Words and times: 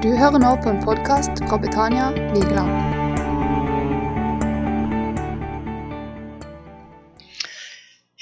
Du 0.00 0.08
hører 0.16 0.40
nå 0.40 0.50
på 0.64 0.70
en 0.70 0.78
podkast 0.80 1.42
fra 1.44 1.58
Betania 1.60 2.06
Vigeland. 2.32 2.70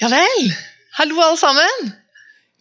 Ja 0.01 0.09
vel. 0.11 0.49
Hallo, 0.97 1.21
alle 1.23 1.37
sammen. 1.39 1.85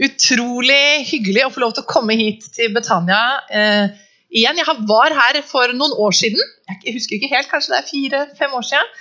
Utrolig 0.07 1.09
hyggelig 1.09 1.43
å 1.49 1.51
få 1.51 1.65
lov 1.65 1.73
til 1.75 1.83
å 1.83 1.89
komme 1.91 2.15
hit 2.21 2.47
til 2.55 2.71
Betania 2.77 3.19
eh, 3.51 3.97
igjen. 4.31 4.61
Jeg 4.63 4.85
var 4.87 5.17
her 5.17 5.41
for 5.49 5.75
noen 5.75 5.97
år 5.99 6.15
siden. 6.15 6.45
Jeg 6.77 6.95
husker 6.95 7.17
ikke 7.19 7.33
helt, 7.33 7.51
Kanskje 7.51 7.73
det 7.73 7.81
er 7.81 7.89
fire-fem 7.89 8.55
år 8.55 8.69
siden. 8.69 8.93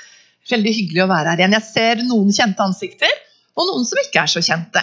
Veldig 0.49 0.73
hyggelig 0.79 1.03
å 1.03 1.11
være 1.11 1.35
her 1.35 1.43
igjen. 1.43 1.53
Jeg 1.59 1.67
ser 1.67 2.01
noen 2.07 2.33
kjente 2.33 2.65
ansikter, 2.65 3.13
og 3.53 3.69
noen 3.69 3.85
som 3.85 4.01
ikke 4.01 4.25
er 4.25 4.33
så 4.33 4.41
kjente. 4.49 4.81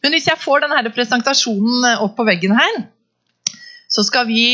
Men 0.00 0.16
hvis 0.16 0.30
jeg 0.32 0.40
får 0.40 0.64
denne 0.64 0.94
presentasjonen 0.96 2.00
opp 2.00 2.16
på 2.16 2.24
veggen 2.30 2.56
her, 2.56 2.80
så 3.90 4.04
skal 4.06 4.28
vi 4.30 4.44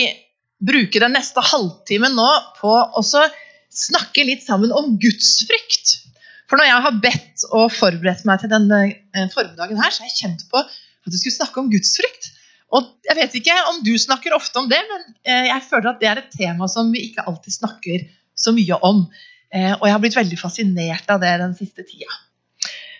bruke 0.64 1.02
den 1.02 1.14
neste 1.16 1.42
halvtimen 1.44 2.16
nå 2.16 2.28
på 2.56 2.72
å 2.72 3.02
snakke 3.04 4.24
litt 4.24 4.46
sammen 4.46 4.72
om 4.72 4.96
gudsfrykt. 5.00 5.98
For 6.46 6.58
når 6.58 6.70
jeg 6.70 6.84
har 6.86 6.98
bedt 7.02 7.46
og 7.50 7.74
forberedt 7.74 8.24
meg 8.28 8.40
til 8.40 8.52
denne 8.52 8.80
eh, 8.86 9.28
formiddagen 9.34 9.80
her, 9.80 9.92
så 9.92 10.04
har 10.04 10.10
jeg 10.10 10.20
kjent 10.22 10.46
på 10.50 10.62
at 10.62 11.12
jeg 11.12 11.20
skulle 11.20 11.38
snakke 11.40 11.62
om 11.62 11.70
gudsfrykt. 11.72 12.30
Og 12.74 12.86
jeg 13.06 13.18
vet 13.18 13.34
ikke 13.38 13.56
om 13.70 13.80
du 13.86 13.92
snakker 14.00 14.34
ofte 14.34 14.62
om 14.62 14.70
det, 14.70 14.78
men 14.90 15.08
eh, 15.26 15.48
jeg 15.50 15.66
føler 15.68 15.92
at 15.92 16.00
det 16.02 16.10
er 16.10 16.22
et 16.22 16.32
tema 16.34 16.70
som 16.70 16.90
vi 16.94 17.04
ikke 17.08 17.26
alltid 17.26 17.58
snakker 17.58 18.06
så 18.36 18.54
mye 18.54 18.78
om. 18.86 19.04
Eh, 19.54 19.72
og 19.74 19.84
jeg 19.86 19.96
har 19.96 20.02
blitt 20.02 20.18
veldig 20.18 20.38
fascinert 20.40 21.12
av 21.12 21.22
det 21.22 21.34
den 21.42 21.54
siste 21.58 21.86
tida. 21.86 22.10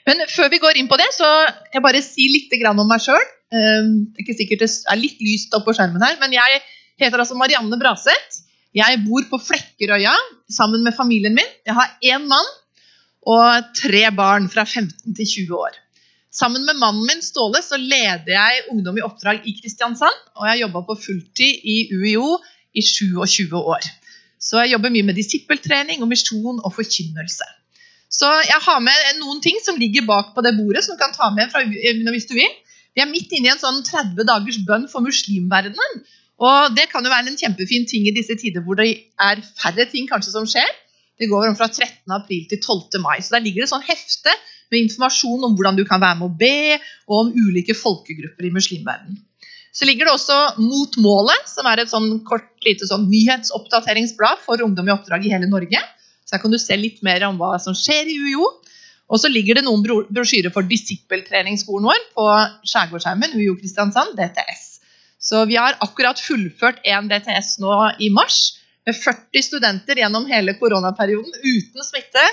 Men 0.07 0.23
før 0.31 0.51
vi 0.53 0.63
går 0.63 0.79
inn 0.79 0.89
på 0.91 0.99
det, 1.01 1.09
så 1.17 1.27
jeg 1.75 1.83
bare 1.83 2.03
si 2.05 2.29
litt 2.31 2.53
om 2.71 2.85
meg 2.87 3.03
sjøl. 3.03 3.23
Det 3.51 3.63
er 3.63 4.23
ikke 4.25 4.37
sikkert 4.39 4.63
det 4.65 4.71
er 4.93 5.01
litt 5.01 5.23
lyst 5.23 5.55
opp 5.57 5.67
på 5.67 5.75
skjermen 5.77 6.03
her, 6.03 6.19
men 6.23 6.35
jeg 6.35 6.61
heter 7.03 7.23
altså 7.23 7.39
Marianne 7.39 7.79
Braseth. 7.81 8.43
Jeg 8.77 9.01
bor 9.07 9.25
på 9.31 9.41
Flekkerøya 9.41 10.13
sammen 10.53 10.85
med 10.85 10.95
familien 10.97 11.35
min. 11.35 11.53
Jeg 11.67 11.75
har 11.79 11.95
én 12.05 12.27
mann 12.29 12.49
og 13.27 13.75
tre 13.75 14.05
barn 14.15 14.51
fra 14.53 14.67
15 14.67 15.17
til 15.17 15.27
20 15.49 15.59
år. 15.59 15.79
Sammen 16.37 16.67
med 16.69 16.77
mannen 16.77 17.07
min 17.09 17.23
Ståle 17.25 17.63
så 17.65 17.79
leder 17.81 18.35
jeg 18.35 18.67
Ungdom 18.71 18.99
i 19.01 19.05
oppdrag 19.07 19.47
i 19.49 19.55
Kristiansand. 19.57 20.19
Og 20.37 20.45
jeg 20.45 20.53
har 20.53 20.63
jobba 20.67 20.83
på 20.91 20.99
fulltid 21.07 21.65
i 21.65 21.77
UiO 21.97 22.37
i 22.77 22.85
27 22.85 23.57
år. 23.57 23.87
Så 24.37 24.61
jeg 24.63 24.75
jobber 24.75 24.93
mye 24.93 25.07
med 25.09 25.17
disippeltrening 25.17 26.05
og 26.05 26.11
misjon 26.13 26.61
og 26.61 26.75
forkynnelse. 26.77 27.49
Så 28.13 28.29
jeg 28.47 28.63
har 28.63 28.83
med 28.85 29.19
noen 29.21 29.41
ting 29.43 29.59
som 29.65 29.79
ligger 29.81 30.07
bak 30.07 30.33
på 30.35 30.45
det 30.47 30.55
bordet, 30.57 30.85
som 30.87 30.95
du 30.95 31.01
kan 31.01 31.15
ta 31.15 31.31
med 31.35 31.51
fra, 31.53 31.65
hvis 31.67 32.29
du 32.31 32.37
vil. 32.39 32.53
Vi 32.97 33.03
er 33.05 33.11
midt 33.11 33.33
inne 33.37 33.51
i 33.51 33.53
en 33.53 33.61
sånn 33.61 33.83
30 33.85 34.25
dagers 34.25 34.61
bønn 34.69 34.87
for 34.89 35.05
muslimverdenen. 35.05 36.01
Og 36.41 36.75
Det 36.77 36.89
kan 36.93 37.05
jo 37.05 37.13
være 37.13 37.33
en 37.33 37.39
kjempefin 37.41 37.87
ting 37.89 38.07
i 38.09 38.15
disse 38.15 38.37
tider 38.39 38.65
hvor 38.65 38.79
det 38.79 38.89
er 39.21 39.43
færre 39.61 39.89
ting 39.91 40.09
kanskje 40.09 40.35
som 40.35 40.49
skjer. 40.49 40.69
Det 41.17 41.29
går 41.31 41.55
fra 41.57 41.69
13. 41.69 42.13
april 42.13 42.45
til 42.49 42.61
12. 42.61 43.01
mai. 43.01 43.19
Så 43.21 43.37
Der 43.37 43.45
ligger 43.45 43.65
det 43.65 43.73
sånn 43.73 43.85
hefte 43.85 44.33
med 44.71 44.83
informasjon 44.85 45.45
om 45.47 45.55
hvordan 45.57 45.79
du 45.79 45.85
kan 45.89 46.03
være 46.03 46.19
med 46.21 46.29
å 46.29 46.37
be, 46.41 46.79
og 47.07 47.21
om 47.21 47.33
ulike 47.33 47.77
folkegrupper 47.77 48.49
i 48.49 48.53
muslimverdenen. 48.55 49.21
Så 49.77 49.85
ligger 49.85 50.09
det 50.09 50.15
også 50.17 50.37
Mot 50.57 50.97
målet, 51.05 51.49
som 51.53 51.69
er 51.69 51.83
et 51.83 51.93
sånn 51.93 52.23
kort 52.25 52.49
lite 52.65 52.89
sånn 52.89 53.11
nyhetsoppdateringsblad 53.11 54.41
for 54.45 54.63
ungdom 54.65 54.89
i 54.89 54.95
oppdrag 54.95 55.27
i 55.27 55.33
hele 55.35 55.49
Norge. 55.51 55.83
Så 56.27 56.37
her 56.37 56.43
kan 56.43 56.55
du 56.55 56.59
se 56.59 56.77
litt 56.79 57.03
mer 57.07 57.23
om 57.29 57.39
hva 57.39 57.55
som 57.63 57.77
skjer 57.77 58.11
i 58.11 58.17
UiO. 58.19 58.49
Og 59.07 59.21
så 59.23 59.31
ligger 59.31 59.59
det 59.59 59.67
noen 59.67 59.85
brosjyrer 59.87 60.51
for 60.51 60.67
disippeltreningsskolen 60.67 61.87
vår 61.87 62.01
på 62.17 62.25
Skjærgårdsheimen, 62.67 63.37
UiO 63.39 63.55
Kristiansand, 63.61 64.17
DTS. 64.19 64.65
Så 65.23 65.45
vi 65.47 65.59
har 65.59 65.79
akkurat 65.83 66.19
fullført 66.21 66.83
en 66.85 67.07
DTS 67.11 67.57
nå 67.63 67.77
i 68.03 68.11
mars 68.15 68.59
med 68.87 68.99
40 68.99 69.47
studenter 69.47 70.03
gjennom 70.03 70.27
hele 70.31 70.57
koronaperioden 70.59 71.39
uten 71.43 71.87
smitte. 71.87 72.25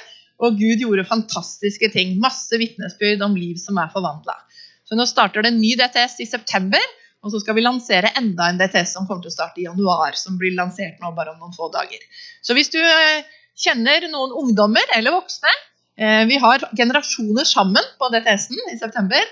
Og 0.43 0.57
Gud 0.57 0.81
gjorde 0.81 1.05
fantastiske 1.07 1.91
ting. 1.93 2.17
Masse 2.21 2.57
vitnesbyrd 2.59 3.21
om 3.25 3.37
liv 3.37 3.61
som 3.61 3.77
er 3.81 3.93
forvandla. 3.93 4.35
Så 4.83 4.97
nå 4.97 5.05
starter 5.07 5.45
det 5.45 5.53
en 5.53 5.61
ny 5.61 5.75
DTS 5.79 6.19
i 6.25 6.27
september, 6.27 6.81
og 7.23 7.31
så 7.31 7.39
skal 7.39 7.55
vi 7.55 7.63
lansere 7.63 8.11
enda 8.19 8.49
en 8.49 8.59
DTS 8.59 8.97
som 8.97 9.05
kommer 9.07 9.23
til 9.23 9.31
å 9.31 9.37
starte 9.37 9.61
i 9.61 9.67
januar. 9.69 10.17
Som 10.19 10.35
blir 10.41 10.57
lansert 10.57 10.99
nå 10.99 11.13
bare 11.15 11.31
om 11.31 11.39
noen 11.39 11.55
få 11.55 11.69
dager. 11.71 12.01
Så 12.43 12.57
hvis 12.57 12.73
du 12.73 12.81
eh, 12.81 13.23
kjenner 13.59 14.07
noen 14.11 14.33
ungdommer 14.43 14.95
eller 14.97 15.15
voksne 15.15 15.51
eh, 15.99 16.23
Vi 16.29 16.39
har 16.41 16.65
generasjoner 16.77 17.47
sammen 17.47 17.85
på 17.99 18.09
DTS-en 18.13 18.73
i 18.73 18.79
september 18.79 19.23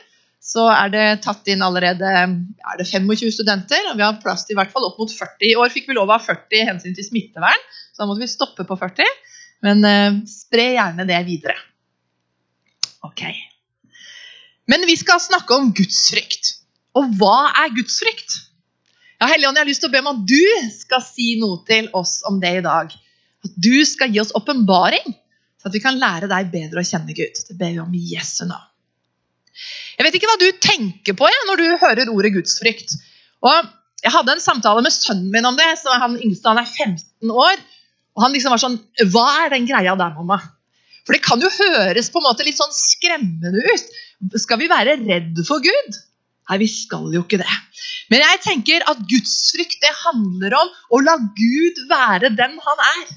så 0.41 0.65
er 0.73 0.89
det 0.89 1.05
tatt 1.21 1.45
inn 1.53 1.61
allerede 1.61 2.09
er 2.09 2.79
det 2.79 2.87
25 2.89 3.29
studenter. 3.35 3.91
og 3.91 3.99
Vi 3.99 4.05
har 4.05 4.17
plass 4.23 4.47
til 4.47 4.55
i 4.55 4.59
hvert 4.59 4.71
fall 4.73 4.87
opp 4.87 4.97
mot 4.97 5.11
40. 5.13 5.51
I 5.51 5.57
år 5.61 5.69
fikk 5.69 5.91
vi 5.91 5.97
lov 5.97 6.09
av 6.09 6.25
40 6.25 6.57
i 6.57 6.65
hensyn 6.65 6.97
til 6.97 7.05
smittevern, 7.05 7.67
så 7.93 8.01
da 8.01 8.07
måtte 8.09 8.23
vi 8.23 8.31
stoppe 8.31 8.65
på 8.65 8.77
40. 8.79 9.11
Men 9.61 9.85
uh, 9.85 10.17
spre 10.25 10.71
gjerne 10.73 11.05
det 11.05 11.19
videre. 11.27 11.53
Ok. 13.05 13.21
Men 14.71 14.87
vi 14.89 14.97
skal 14.97 15.21
snakke 15.21 15.53
om 15.53 15.69
gudsfrykt. 15.77 16.55
Og 16.97 17.13
hva 17.21 17.51
er 17.61 17.75
gudsfrykt? 17.77 18.39
Ja, 19.21 19.29
Helligånd, 19.29 19.59
jeg 19.59 19.61
har 19.61 19.69
lyst 19.69 19.85
til 19.85 19.91
å 19.91 19.93
be 19.93 20.01
om 20.01 20.09
at 20.15 20.25
du 20.25 20.71
skal 20.73 21.05
si 21.05 21.35
noe 21.37 21.61
til 21.69 21.91
oss 21.97 22.23
om 22.25 22.41
det 22.41 22.55
i 22.57 22.65
dag. 22.65 22.89
At 23.45 23.53
du 23.57 23.73
skal 23.87 24.11
gi 24.13 24.21
oss 24.21 24.33
åpenbaring, 24.37 25.15
så 25.61 25.69
at 25.69 25.75
vi 25.77 25.81
kan 25.83 25.99
lære 26.01 26.29
deg 26.29 26.51
bedre 26.53 26.81
å 26.81 26.87
kjenne 26.87 27.15
Gud. 27.17 27.41
Det 27.47 27.57
ber 27.57 27.73
vi 27.73 27.81
om 27.81 27.93
i 27.97 28.03
Jesu 28.13 28.43
navn. 28.45 28.67
Jeg 29.97 30.07
vet 30.07 30.17
ikke 30.17 30.29
hva 30.29 30.39
du 30.41 30.47
tenker 30.63 31.15
på 31.17 31.27
jeg, 31.29 31.43
når 31.49 31.59
du 31.61 31.67
hører 31.81 32.11
ordet 32.13 32.33
gudsfrykt. 32.37 32.97
Og 33.45 33.69
Jeg 34.01 34.15
hadde 34.15 34.33
en 34.33 34.41
samtale 34.41 34.81
med 34.81 34.93
sønnen 34.93 35.29
min 35.29 35.45
om 35.45 35.57
det. 35.57 35.67
så 35.77 35.93
Han 36.01 36.17
yngste 36.17 36.49
han 36.49 36.57
er 36.57 36.65
15 36.65 37.29
år. 37.29 37.59
og 38.15 38.23
Han 38.23 38.33
liksom 38.33 38.55
var 38.55 38.61
sånn 38.63 38.79
Hva 39.13 39.27
er 39.43 39.53
den 39.53 39.67
greia 39.69 39.93
der, 39.95 40.15
mamma? 40.15 40.39
For 41.05 41.13
det 41.13 41.21
kan 41.25 41.41
jo 41.41 41.49
høres 41.49 42.09
på 42.09 42.21
en 42.21 42.25
måte 42.25 42.45
litt 42.45 42.57
sånn 42.57 42.73
skremmende 42.73 43.61
ut. 43.61 43.93
Skal 44.41 44.57
vi 44.61 44.69
være 44.71 44.97
redd 45.01 45.37
for 45.45 45.61
Gud? 45.61 45.99
Nei, 46.49 46.57
vi 46.61 46.67
skal 46.69 47.13
jo 47.13 47.21
ikke 47.23 47.39
det. 47.41 47.57
Men 48.11 48.21
jeg 48.25 48.41
tenker 48.43 48.85
at 48.89 49.05
gudsfrykt 49.09 49.79
det 49.81 49.93
handler 50.01 50.57
om 50.57 50.71
å 50.91 51.01
la 51.05 51.15
Gud 51.37 51.77
være 51.89 52.33
den 52.33 52.57
han 52.65 52.83
er. 52.89 53.13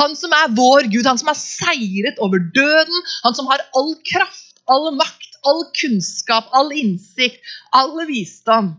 Han 0.00 0.16
som 0.16 0.32
er 0.32 0.54
vår 0.56 0.88
Gud, 0.92 1.04
han 1.04 1.20
som 1.20 1.28
har 1.28 1.38
seiret 1.38 2.20
over 2.24 2.40
døden, 2.54 3.04
han 3.26 3.36
som 3.36 3.50
har 3.50 3.60
all 3.76 3.92
kraft, 4.08 4.54
all 4.70 4.88
makt 4.96 5.32
all 5.46 5.64
kunnskap, 5.74 6.50
all 6.54 6.72
innsikt, 6.74 7.42
all 7.74 7.96
visdom. 8.08 8.72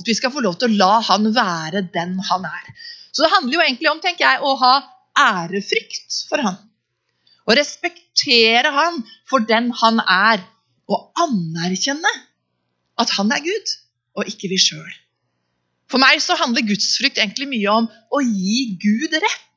At 0.00 0.08
vi 0.08 0.16
skal 0.18 0.32
få 0.34 0.42
lov 0.44 0.58
til 0.58 0.72
å 0.72 0.78
la 0.80 0.94
han 1.06 1.30
være 1.34 1.84
den 1.94 2.18
han 2.30 2.48
er. 2.48 2.72
Så 3.12 3.24
det 3.24 3.32
handler 3.34 3.58
jo 3.58 3.64
egentlig 3.64 3.90
om 3.92 4.00
tenker 4.02 4.26
jeg, 4.26 4.40
å 4.42 4.56
ha 4.58 4.74
ærefrykt 5.18 6.22
for 6.30 6.42
han. 6.42 6.58
Å 7.46 7.56
respektere 7.58 8.72
han 8.72 9.02
for 9.28 9.44
den 9.46 9.70
han 9.82 10.00
er, 10.02 10.42
og 10.90 11.12
anerkjenne 11.22 12.10
at 13.00 13.12
han 13.16 13.30
er 13.34 13.42
Gud, 13.44 13.76
og 14.18 14.28
ikke 14.28 14.50
vi 14.50 14.58
sjøl. 14.60 14.90
For 15.92 16.00
meg 16.00 16.22
så 16.24 16.36
handler 16.40 16.64
gudsfrykt 16.64 17.20
egentlig 17.20 17.48
mye 17.50 17.78
om 17.82 17.88
å 18.12 18.20
gi 18.24 18.78
Gud 18.80 19.12
rett. 19.12 19.48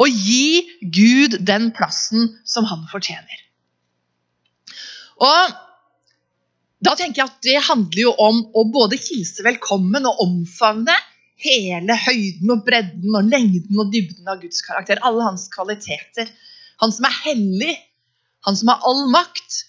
Å 0.00 0.06
gi 0.08 0.64
Gud 0.80 1.40
den 1.44 1.70
plassen 1.76 2.30
som 2.48 2.64
han 2.70 2.86
fortjener. 2.90 3.42
Og 5.20 5.56
da 6.80 6.94
tenker 6.96 7.20
jeg 7.20 7.28
at 7.28 7.40
Det 7.44 7.56
handler 7.66 8.02
jo 8.06 8.12
om 8.24 8.40
å 8.56 8.64
både 8.72 8.96
hilse 8.96 9.44
velkommen 9.44 10.06
og 10.08 10.22
omfavne 10.24 10.94
hele 11.40 11.96
høyden 11.96 12.52
og 12.52 12.64
bredden 12.66 13.16
og 13.16 13.28
lengden 13.28 13.80
og 13.80 13.92
dybden 13.92 14.28
av 14.28 14.40
Guds 14.40 14.64
karakter. 14.64 15.00
Alle 15.04 15.26
hans 15.28 15.48
kvaliteter. 15.52 16.30
Han 16.80 16.92
som 16.92 17.08
er 17.08 17.16
hellig, 17.26 17.74
han 18.48 18.56
som 18.56 18.72
har 18.72 18.84
all 18.88 19.06
makt. 19.12 19.64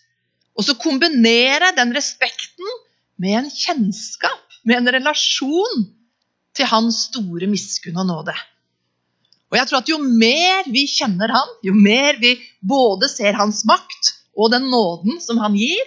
Og 0.55 0.67
så 0.67 0.75
kombinere 0.79 1.73
den 1.75 1.91
respekten 1.95 2.77
med 3.21 3.43
en 3.43 3.51
kjennskap, 3.51 4.39
med 4.67 4.81
en 4.81 4.93
relasjon 4.95 5.85
til 6.55 6.67
hans 6.71 7.05
store 7.09 7.47
miskunn 7.51 7.99
og 7.99 8.07
nåde. 8.09 8.35
Og 9.51 9.59
jeg 9.59 9.67
tror 9.67 9.81
at 9.81 9.89
Jo 9.91 9.99
mer 10.01 10.67
vi 10.71 10.85
kjenner 10.89 11.33
han, 11.35 11.55
jo 11.65 11.75
mer 11.75 12.19
vi 12.21 12.37
både 12.63 13.09
ser 13.11 13.37
hans 13.39 13.65
makt 13.67 14.15
og 14.39 14.53
den 14.53 14.69
nåden 14.71 15.19
som 15.23 15.41
han 15.43 15.57
gir, 15.59 15.81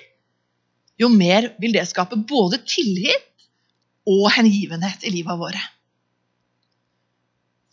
jo 1.00 1.08
mer 1.10 1.48
vil 1.58 1.72
det 1.74 1.86
skape 1.90 2.18
både 2.28 2.60
tillit 2.68 3.24
og 4.06 4.28
hengivenhet 4.36 5.06
i 5.08 5.14
livet 5.14 5.40
våre. 5.40 5.62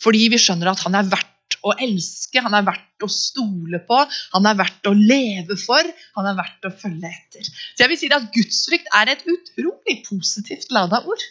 Fordi 0.01 0.29
vi 0.33 0.39
skjønner 0.41 0.71
at 0.71 0.81
han 0.87 0.95
er 0.97 1.09
verdt 1.11 1.27
å 1.67 1.75
elske, 1.75 2.41
han 2.41 2.55
er 2.57 2.65
verdt 2.65 3.05
å 3.05 3.09
stole 3.11 3.81
på, 3.85 3.99
han 4.33 4.47
er 4.49 4.57
verdt 4.57 4.87
å 4.89 4.95
leve 4.97 5.57
for, 5.59 5.85
han 6.15 6.29
er 6.29 6.39
verdt 6.39 6.65
å 6.65 6.73
følge 6.73 7.11
etter. 7.11 7.45
Så 7.45 7.83
jeg 7.83 7.91
vil 7.91 7.99
si 7.99 8.09
at 8.15 8.31
Gudsfrykt 8.33 8.89
er 8.97 9.11
et 9.13 9.27
utrolig 9.29 9.99
positivt 10.07 10.73
lada 10.73 11.03
ord. 11.05 11.27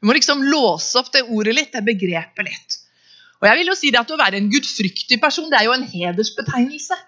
Vi 0.00 0.08
må 0.08 0.16
liksom 0.16 0.42
låse 0.42 0.98
opp 0.98 1.12
det 1.14 1.22
ordet 1.28 1.54
litt, 1.54 1.70
det 1.76 1.84
begrepet 1.86 2.48
litt. 2.48 2.78
Og 3.42 3.48
jeg 3.48 3.58
vil 3.58 3.72
jo 3.72 3.78
si 3.78 3.90
det 3.90 4.00
at 4.00 4.12
Å 4.14 4.20
være 4.20 4.38
en 4.38 4.50
gudfryktig 4.52 5.18
person 5.22 5.50
det 5.50 5.58
er 5.58 5.66
jo 5.66 5.74
en 5.74 5.88
hedersbetegnelse. 5.88 6.98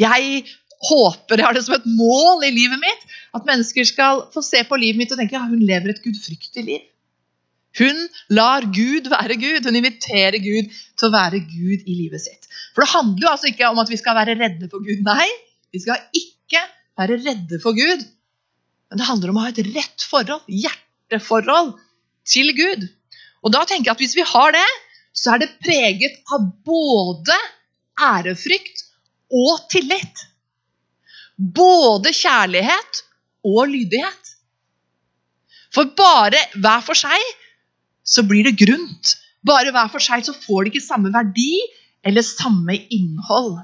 Jeg 0.00 0.44
håper, 0.82 1.38
jeg 1.38 1.46
har 1.46 1.56
det 1.56 1.62
som 1.64 1.76
et 1.76 1.88
mål 1.96 2.42
i 2.46 2.52
livet 2.52 2.80
mitt, 2.82 3.02
at 3.36 3.46
mennesker 3.46 3.86
skal 3.86 4.24
få 4.34 4.42
se 4.44 4.64
på 4.66 4.78
livet 4.80 4.98
mitt 4.98 5.12
og 5.14 5.20
tenke 5.20 5.36
ja, 5.36 5.44
hun 5.46 5.62
lever 5.62 5.92
et 5.92 6.02
gudfryktig 6.04 6.64
liv. 6.66 6.88
Hun 7.78 8.00
lar 8.36 8.66
Gud 8.68 9.08
være 9.08 9.38
Gud. 9.40 9.64
Hun 9.64 9.78
inviterer 9.78 10.36
Gud 10.44 10.68
til 10.68 11.08
å 11.08 11.12
være 11.14 11.40
Gud 11.46 11.86
i 11.88 11.96
livet 11.96 12.20
sitt. 12.24 12.48
For 12.74 12.84
det 12.84 12.92
handler 12.92 13.26
jo 13.26 13.30
altså 13.32 13.48
ikke 13.48 13.70
om 13.72 13.80
at 13.80 13.92
vi 13.92 14.00
skal 14.00 14.18
være 14.18 14.36
redde 14.40 14.68
for 14.72 14.84
Gud. 14.84 15.00
Nei, 15.06 15.28
vi 15.72 15.80
skal 15.80 16.02
ikke 16.16 16.60
være 17.00 17.20
redde 17.22 17.60
for 17.62 17.76
Gud. 17.76 18.04
Men 18.92 19.00
det 19.00 19.08
handler 19.08 19.32
om 19.32 19.40
å 19.40 19.46
ha 19.46 19.52
et 19.54 19.62
rett 19.72 20.04
forhold, 20.04 20.44
hjerteforhold, 20.52 21.72
til 22.28 22.52
Gud. 22.58 22.84
Og 23.42 23.52
da 23.54 23.64
tenker 23.66 23.90
jeg 23.90 23.96
at 23.96 24.02
hvis 24.02 24.16
vi 24.18 24.26
har 24.26 24.54
det, 24.54 24.68
så 25.12 25.34
er 25.34 25.42
det 25.42 25.54
preget 25.64 26.20
av 26.32 26.44
både 26.66 27.36
ærefrykt 28.00 28.84
og 29.32 29.66
tillit. 29.72 30.26
Både 31.36 32.12
kjærlighet 32.14 33.02
og 33.48 33.66
lydighet. 33.72 34.32
For 35.72 35.88
bare 35.96 36.40
hver 36.60 36.84
for 36.84 36.98
seg 36.98 37.20
så 38.04 38.24
blir 38.28 38.46
det 38.46 38.58
grunt. 38.60 39.16
Bare 39.46 39.72
hver 39.74 39.90
for 39.92 40.04
seg 40.04 40.24
så 40.26 40.34
får 40.36 40.64
det 40.64 40.72
ikke 40.72 40.86
samme 40.86 41.12
verdi 41.14 41.54
eller 42.06 42.26
samme 42.26 42.76
innhold. 42.94 43.56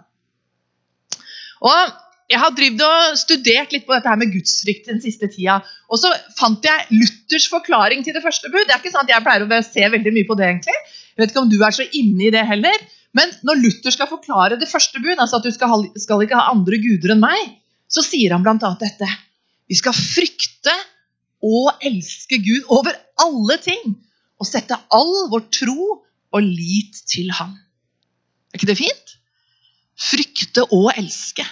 Og 1.69 1.94
Jeg 2.28 2.40
har 2.42 2.52
og 2.52 3.16
studert 3.16 3.72
litt 3.72 3.86
på 3.88 3.94
dette 3.94 4.10
her 4.10 4.19
med 4.20 4.32
gudsfrykt 4.34 4.90
den 4.90 5.00
siste 5.00 5.30
tida. 5.32 5.62
Og 5.88 6.00
så 6.00 6.10
fant 6.36 6.64
jeg 6.64 6.88
Luthers 6.92 7.46
forklaring 7.48 8.04
til 8.04 8.12
det 8.16 8.22
første 8.25 8.50
bud. 8.52 8.66
Det 8.69 8.75
er 8.75 8.82
ikke 8.82 8.92
sånn 8.92 9.06
at 9.06 9.14
Jeg 9.14 9.25
pleier 9.25 9.46
å 9.46 9.60
se 9.64 9.88
veldig 9.94 10.12
mye 10.12 10.28
på 10.28 10.36
det. 10.36 10.48
egentlig. 10.52 10.76
Jeg 11.16 11.22
vet 11.22 11.32
ikke 11.32 11.40
om 11.40 11.48
du 11.48 11.58
er 11.64 11.72
så 11.72 11.86
inne 11.88 12.26
i 12.28 12.32
det 12.34 12.44
heller. 12.44 12.84
Men 13.16 13.32
når 13.48 13.62
Luther 13.62 13.94
skal 13.94 14.10
forklare 14.10 14.58
det 14.60 14.69
første 14.69 15.00
bud, 15.00 15.16
altså 15.16 15.40
at 15.40 15.48
du 15.48 15.54
skal, 15.54 15.72
ha, 15.72 15.78
skal 15.96 16.22
ikke 16.22 16.36
ha 16.36 16.52
andre 16.52 16.76
guder 16.82 17.14
enn 17.14 17.25
meg, 17.25 17.54
så 17.88 18.04
sier 18.04 18.34
han 18.36 18.44
bl.a. 18.44 18.75
dette. 18.76 19.08
Vi 19.69 19.78
skal 19.80 19.96
frykte 19.96 20.75
og 21.44 21.80
elske 21.86 22.40
Gud 22.42 22.69
over 22.75 22.92
alle 23.25 23.56
ting 23.62 23.96
og 24.38 24.46
sette 24.46 24.76
all 24.94 25.14
vår 25.32 25.46
tro 25.54 26.02
og 26.04 26.44
lit 26.44 27.00
til 27.08 27.32
ham. 27.38 27.56
Er 28.52 28.60
ikke 28.60 28.70
det 28.70 28.78
fint? 28.80 29.14
Frykte 29.98 30.66
og 30.69 30.92
elske. 30.92 31.46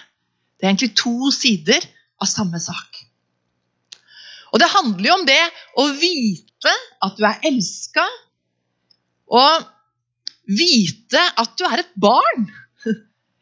Det 0.67 0.73
er 0.73 0.75
egentlig 0.75 0.97
to 0.99 1.29
sider 1.31 1.85
av 2.19 2.27
samme 2.27 2.59
sak. 2.59 2.97
Og 4.51 4.59
det 4.59 4.67
handler 4.73 5.07
jo 5.07 5.15
om 5.15 5.27
det 5.29 5.43
å 5.79 5.85
vite 5.95 6.73
at 7.07 7.15
du 7.15 7.23
er 7.29 7.45
elska, 7.47 8.03
og 9.31 9.69
vite 10.51 11.23
at 11.39 11.53
du 11.55 11.63
er 11.69 11.85
et 11.85 11.93
barn 12.03 12.49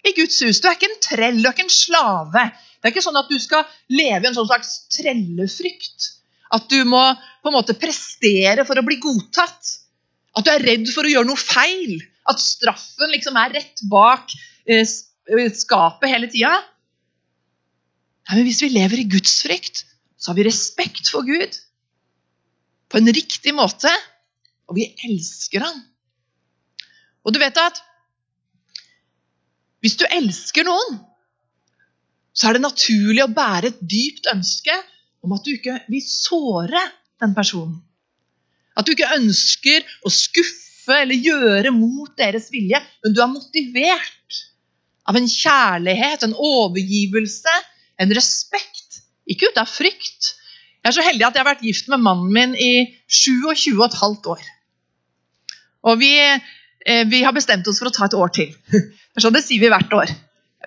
i 0.05 0.13
Guds 0.19 0.37
hus. 0.45 0.61
Du 0.61 0.69
er 0.69 0.77
ikke 0.77 0.91
en 0.91 1.01
trell, 1.07 1.41
du 1.41 1.49
er 1.49 1.57
ikke 1.57 1.65
en 1.65 1.73
slave. 1.73 2.45
Det 2.77 2.91
er 2.91 2.93
ikke 2.93 3.07
sånn 3.07 3.17
at 3.23 3.33
du 3.33 3.39
skal 3.41 3.65
leve 3.89 4.21
i 4.21 4.29
en 4.29 4.37
sånn 4.37 4.51
slags 4.51 4.75
trellefrykt. 4.93 6.11
At 6.53 6.69
du 6.69 6.85
må 6.85 7.07
på 7.41 7.49
en 7.49 7.57
måte 7.57 7.79
prestere 7.81 8.69
for 8.69 8.77
å 8.77 8.85
bli 8.85 9.01
godtatt. 9.01 9.73
At 10.37 10.45
du 10.45 10.53
er 10.53 10.69
redd 10.69 10.93
for 10.93 11.09
å 11.09 11.17
gjøre 11.17 11.33
noe 11.33 11.41
feil. 11.41 11.97
At 12.29 12.45
straffen 12.45 13.17
liksom 13.17 13.41
er 13.41 13.57
rett 13.63 13.85
bak 13.89 14.29
eh, 14.69 14.85
eh 14.85 15.53
skapet 15.57 16.13
hele 16.13 16.29
tida. 16.29 16.59
Men 18.33 18.47
hvis 18.47 18.63
vi 18.65 18.73
lever 18.73 19.03
i 19.03 19.09
gudsfrykt, 19.11 19.85
så 20.17 20.31
har 20.31 20.39
vi 20.39 20.47
respekt 20.49 21.11
for 21.13 21.27
Gud 21.27 21.59
på 22.89 23.01
en 23.01 23.11
riktig 23.13 23.53
måte, 23.57 23.91
og 24.69 24.79
vi 24.79 24.87
elsker 25.05 25.65
Han. 25.67 25.83
Og 27.25 27.35
du 27.35 27.41
vet 27.43 27.59
at 27.61 27.81
hvis 29.85 29.99
du 30.01 30.07
elsker 30.09 30.65
noen, 30.65 30.97
så 32.35 32.49
er 32.49 32.57
det 32.57 32.65
naturlig 32.65 33.21
å 33.25 33.33
bære 33.33 33.71
et 33.71 33.83
dypt 33.85 34.31
ønske 34.33 34.77
om 35.25 35.35
at 35.37 35.45
du 35.45 35.53
ikke 35.55 35.77
vil 35.93 36.05
såre 36.05 36.81
den 37.21 37.35
personen. 37.37 37.77
At 38.75 38.87
du 38.87 38.95
ikke 38.95 39.13
ønsker 39.17 39.85
å 40.05 40.13
skuffe 40.13 40.97
eller 41.03 41.21
gjøre 41.21 41.73
mot 41.77 42.11
deres 42.19 42.51
vilje, 42.53 42.81
men 43.05 43.15
du 43.15 43.21
er 43.23 43.31
motivert 43.31 44.41
av 45.05 45.19
en 45.21 45.29
kjærlighet, 45.29 46.25
en 46.25 46.35
overgivelse, 46.35 47.55
en 48.01 48.15
respekt. 48.17 49.01
Ikke 49.31 49.51
ut 49.51 49.61
av 49.61 49.71
frykt. 49.71 50.35
Jeg 50.85 50.91
er 50.91 50.97
så 50.99 51.07
heldig 51.07 51.25
at 51.27 51.37
jeg 51.37 51.45
har 51.45 51.53
vært 51.53 51.65
gift 51.65 51.89
med 51.93 52.03
mannen 52.05 52.33
min 52.35 52.53
i 52.61 52.73
27 53.09 53.73
15 53.79 54.31
år. 54.35 54.43
Og 55.89 56.01
vi, 56.01 56.13
eh, 56.21 57.05
vi 57.09 57.23
har 57.25 57.33
bestemt 57.37 57.69
oss 57.69 57.81
for 57.81 57.89
å 57.89 57.95
ta 57.95 58.09
et 58.09 58.17
år 58.19 58.33
til. 58.37 58.53
Så 59.23 59.31
det 59.33 59.45
sier 59.47 59.63
vi 59.63 59.73
hvert 59.73 59.93
år. 59.97 60.13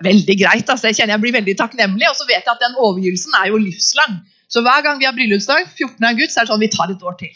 Veldig 0.02 0.36
greit. 0.40 0.68
altså 0.70 0.88
Jeg 0.88 1.00
kjenner 1.00 1.16
jeg 1.16 1.24
blir 1.26 1.34
veldig 1.34 1.54
takknemlig, 1.58 2.06
og 2.08 2.16
så 2.16 2.26
vet 2.28 2.44
jeg 2.46 2.52
at 2.52 2.62
den 2.62 2.76
overgivelsen 2.78 3.34
er 3.34 3.48
jo 3.50 3.58
livslang. 3.58 4.20
Så 4.48 4.62
hver 4.64 4.84
gang 4.86 5.00
vi 5.00 5.08
har 5.08 5.14
bryllupsdag, 5.16 5.66
14. 5.74 6.04
august, 6.12 6.34
så 6.34 6.40
er 6.40 6.46
det 6.46 6.52
sånn 6.52 6.62
vi 6.62 6.70
tar 6.72 6.92
et 6.92 7.02
år 7.02 7.16
til. 7.18 7.32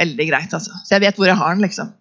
Veldig 0.00 0.26
greit, 0.26 0.56
altså. 0.58 0.74
Så 0.82 0.96
jeg 0.96 1.04
vet 1.04 1.20
hvor 1.20 1.30
jeg 1.30 1.38
har 1.38 1.54
den, 1.54 1.62
liksom. 1.64 1.92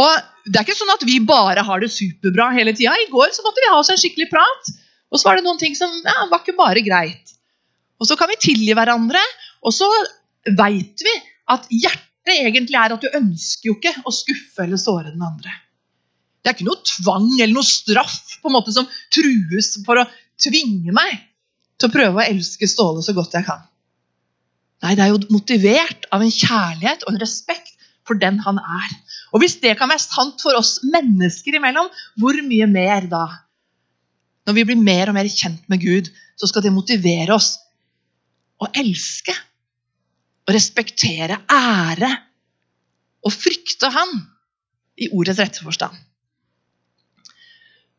Og 0.00 0.10
det 0.46 0.58
er 0.58 0.66
ikke 0.66 0.78
sånn 0.78 0.92
at 0.92 1.06
vi 1.06 1.16
bare 1.26 1.64
har 1.66 1.82
det 1.82 1.90
superbra 1.94 2.50
hele 2.54 2.74
tida. 2.76 2.94
I 2.98 3.08
går 3.10 3.32
så 3.34 3.46
måtte 3.46 3.62
vi 3.62 3.70
ha 3.70 3.78
oss 3.78 3.90
en 3.94 4.00
skikkelig 4.00 4.28
prat. 4.34 4.72
Og 5.10 5.18
så 5.18 5.28
var 5.28 5.38
det 5.38 5.46
noen 5.46 5.58
ting 5.60 5.76
som 5.78 5.92
ja, 6.04 6.26
var 6.30 6.42
ikke 6.42 6.58
bare 6.58 6.84
greit. 6.86 7.34
Og 8.00 8.08
så 8.08 8.16
kan 8.16 8.30
vi 8.30 8.38
tilgi 8.40 8.74
hverandre, 8.76 9.20
og 9.66 9.74
så 9.76 9.88
veit 10.56 11.02
vi 11.04 11.16
at 11.52 11.66
hjertet 11.74 12.36
egentlig 12.36 12.78
er 12.78 12.94
at 12.94 13.02
du 13.02 13.16
ønsker 13.18 13.70
jo 13.70 13.76
ikke 13.76 13.92
å 14.06 14.14
skuffe 14.14 14.64
eller 14.64 14.80
såre 14.80 15.10
den 15.10 15.24
andre. 15.24 15.52
Det 16.40 16.48
er 16.48 16.56
ikke 16.56 16.68
noe 16.70 16.86
tvang 16.86 17.32
eller 17.34 17.52
noe 17.52 17.68
straff 17.68 18.38
på 18.40 18.48
en 18.48 18.56
måte 18.56 18.72
som 18.72 18.88
trues 19.12 19.74
for 19.84 20.00
å 20.00 20.06
tvinge 20.40 20.94
meg 20.96 21.18
til 21.80 21.90
å 21.90 21.92
prøve 21.92 22.20
å 22.22 22.28
elske 22.28 22.68
Ståle 22.70 23.04
så 23.04 23.12
godt 23.16 23.36
jeg 23.36 23.48
kan. 23.48 23.66
Nei, 24.80 24.94
det 24.96 25.04
er 25.04 25.12
jo 25.12 25.20
motivert 25.34 26.06
av 26.14 26.24
en 26.24 26.32
kjærlighet 26.32 27.04
og 27.04 27.12
en 27.12 27.20
respekt 27.20 27.74
for 28.08 28.16
den 28.20 28.40
han 28.46 28.60
er. 28.60 28.94
Og 29.34 29.42
hvis 29.42 29.58
det 29.60 29.76
kan 29.78 29.90
være 29.92 30.02
sant 30.02 30.40
for 30.40 30.56
oss 30.56 30.78
mennesker 30.86 31.58
imellom, 31.58 31.90
hvor 32.20 32.40
mye 32.46 32.68
mer 32.70 33.04
da? 33.10 33.26
Når 34.50 34.56
vi 34.56 34.66
blir 34.66 34.80
mer 34.82 35.12
og 35.12 35.14
mer 35.14 35.28
kjent 35.30 35.62
med 35.70 35.78
Gud, 35.78 36.08
så 36.34 36.48
skal 36.50 36.64
det 36.64 36.72
motivere 36.74 37.36
oss 37.36 37.52
å 38.58 38.66
elske 38.74 39.30
og 40.42 40.50
respektere, 40.56 41.36
ære 41.46 42.10
og 43.22 43.30
frykte 43.30 43.92
Han 43.94 44.10
i 44.98 45.06
ordets 45.14 45.38
rette 45.38 45.62
forstand. 45.62 45.94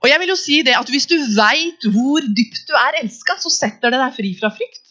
Og 0.04 0.10
jeg 0.12 0.20
vil 0.20 0.34
jo 0.34 0.38
si 0.42 0.60
det 0.68 0.76
at 0.76 0.92
Hvis 0.92 1.08
du 1.08 1.16
veit 1.38 1.88
hvor 1.94 2.28
dypt 2.28 2.68
du 2.68 2.76
er 2.76 3.00
elska, 3.00 3.40
så 3.40 3.54
setter 3.54 3.96
det 3.96 4.04
deg 4.04 4.20
fri 4.20 4.36
fra 4.36 4.52
frykt. 4.52 4.84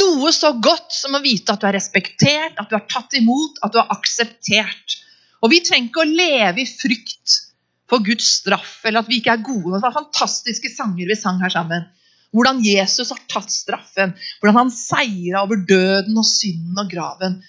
Noe 0.00 0.32
så 0.32 0.54
godt 0.64 0.96
som 0.96 1.12
å 1.12 1.20
vite 1.20 1.52
at 1.52 1.60
du 1.60 1.68
er 1.68 1.76
respektert, 1.76 2.56
at 2.56 2.72
du 2.72 2.78
er 2.78 2.88
tatt 2.88 3.20
imot, 3.20 3.60
at 3.60 3.76
du 3.76 3.82
er 3.82 3.92
akseptert. 3.92 5.00
Og 5.44 5.52
Vi 5.52 5.60
trenger 5.60 5.92
ikke 5.92 6.06
å 6.06 6.12
leve 6.16 6.64
i 6.64 6.70
frykt 6.70 7.51
for 7.92 8.04
Guds 8.06 8.38
straff 8.38 8.80
eller 8.88 9.02
at 9.02 9.10
vi 9.10 9.20
ikke 9.20 9.34
er 9.34 9.44
gode. 9.44 9.74
Det 9.76 9.84
var 9.84 9.98
fantastiske 9.98 10.70
sanger 10.72 11.10
vi 11.10 11.18
sang 11.18 11.42
her 11.42 11.52
sammen. 11.52 11.84
Hvordan 12.32 12.62
Jesus 12.64 13.12
har 13.12 13.20
tatt 13.28 13.52
straffen. 13.52 14.14
Hvordan 14.40 14.62
han 14.62 14.72
seira 14.72 15.42
over 15.44 15.60
døden 15.68 16.16
og 16.16 16.24
synden 16.24 16.80
og 16.80 16.88
graven. 16.88 17.42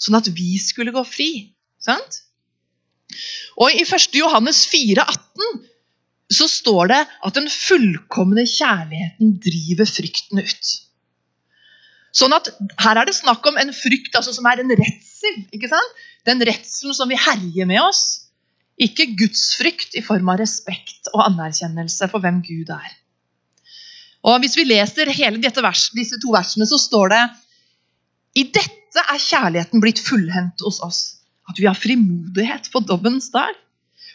Sånn 0.00 0.16
at 0.16 0.30
vi 0.32 0.54
skulle 0.62 0.94
gå 0.94 1.04
fri. 1.04 1.30
Sant? 1.84 2.22
Og 3.60 3.74
I 3.74 3.84
1. 3.84 4.14
Johannes 4.16 4.62
4, 4.70 5.04
18 5.04 5.66
så 6.30 6.46
står 6.46 6.92
det 6.92 7.00
at 7.26 7.34
den 7.36 7.50
fullkomne 7.50 8.46
kjærligheten 8.46 9.34
driver 9.42 9.88
frykten 9.90 10.40
ut. 10.40 10.70
Sånn 12.14 12.34
at 12.34 12.48
Her 12.80 13.02
er 13.02 13.10
det 13.10 13.16
snakk 13.18 13.44
om 13.50 13.58
en 13.60 13.74
frykt 13.74 14.16
altså, 14.16 14.32
som 14.34 14.46
er 14.48 14.62
en 14.62 14.72
redsel. 14.78 15.42
Den 16.26 16.42
redselen 16.46 16.96
som 16.96 17.10
vil 17.10 17.20
herje 17.20 17.66
med 17.68 17.82
oss. 17.82 18.29
Ikke 18.80 19.10
gudsfrykt 19.18 19.96
i 19.98 20.02
form 20.04 20.30
av 20.32 20.40
respekt 20.40 21.10
og 21.12 21.26
anerkjennelse 21.26 22.08
for 22.12 22.24
hvem 22.24 22.40
Gud 22.46 22.72
er. 22.72 22.90
Og 24.24 24.40
Hvis 24.40 24.56
vi 24.56 24.66
leser 24.68 25.12
hele 25.16 25.40
vers, 25.40 25.88
disse 25.96 26.18
to 26.20 26.32
versene, 26.32 26.66
så 26.68 26.78
står 26.80 27.12
det 27.12 27.22
I 28.40 28.44
dette 28.52 29.04
er 29.06 29.20
kjærligheten 29.20 29.80
blitt 29.80 30.00
fullhendt 30.02 30.64
hos 30.64 30.80
oss. 30.84 31.00
At 31.48 31.58
vi 31.58 31.66
har 31.66 31.78
frimodighet 31.78 32.70
på 32.72 32.82
dobbens 32.86 33.30
dag. 33.30 33.54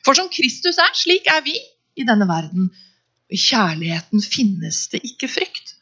For 0.06 0.14
som 0.14 0.30
Kristus 0.30 0.78
er, 0.78 0.94
slik 0.94 1.28
er 1.28 1.42
vi 1.46 1.56
i 1.98 2.06
denne 2.08 2.28
verden. 2.30 2.70
I 3.30 3.38
kjærligheten 3.40 4.22
finnes 4.22 4.86
det 4.94 5.02
ikke 5.08 5.30
frykt. 5.32 5.74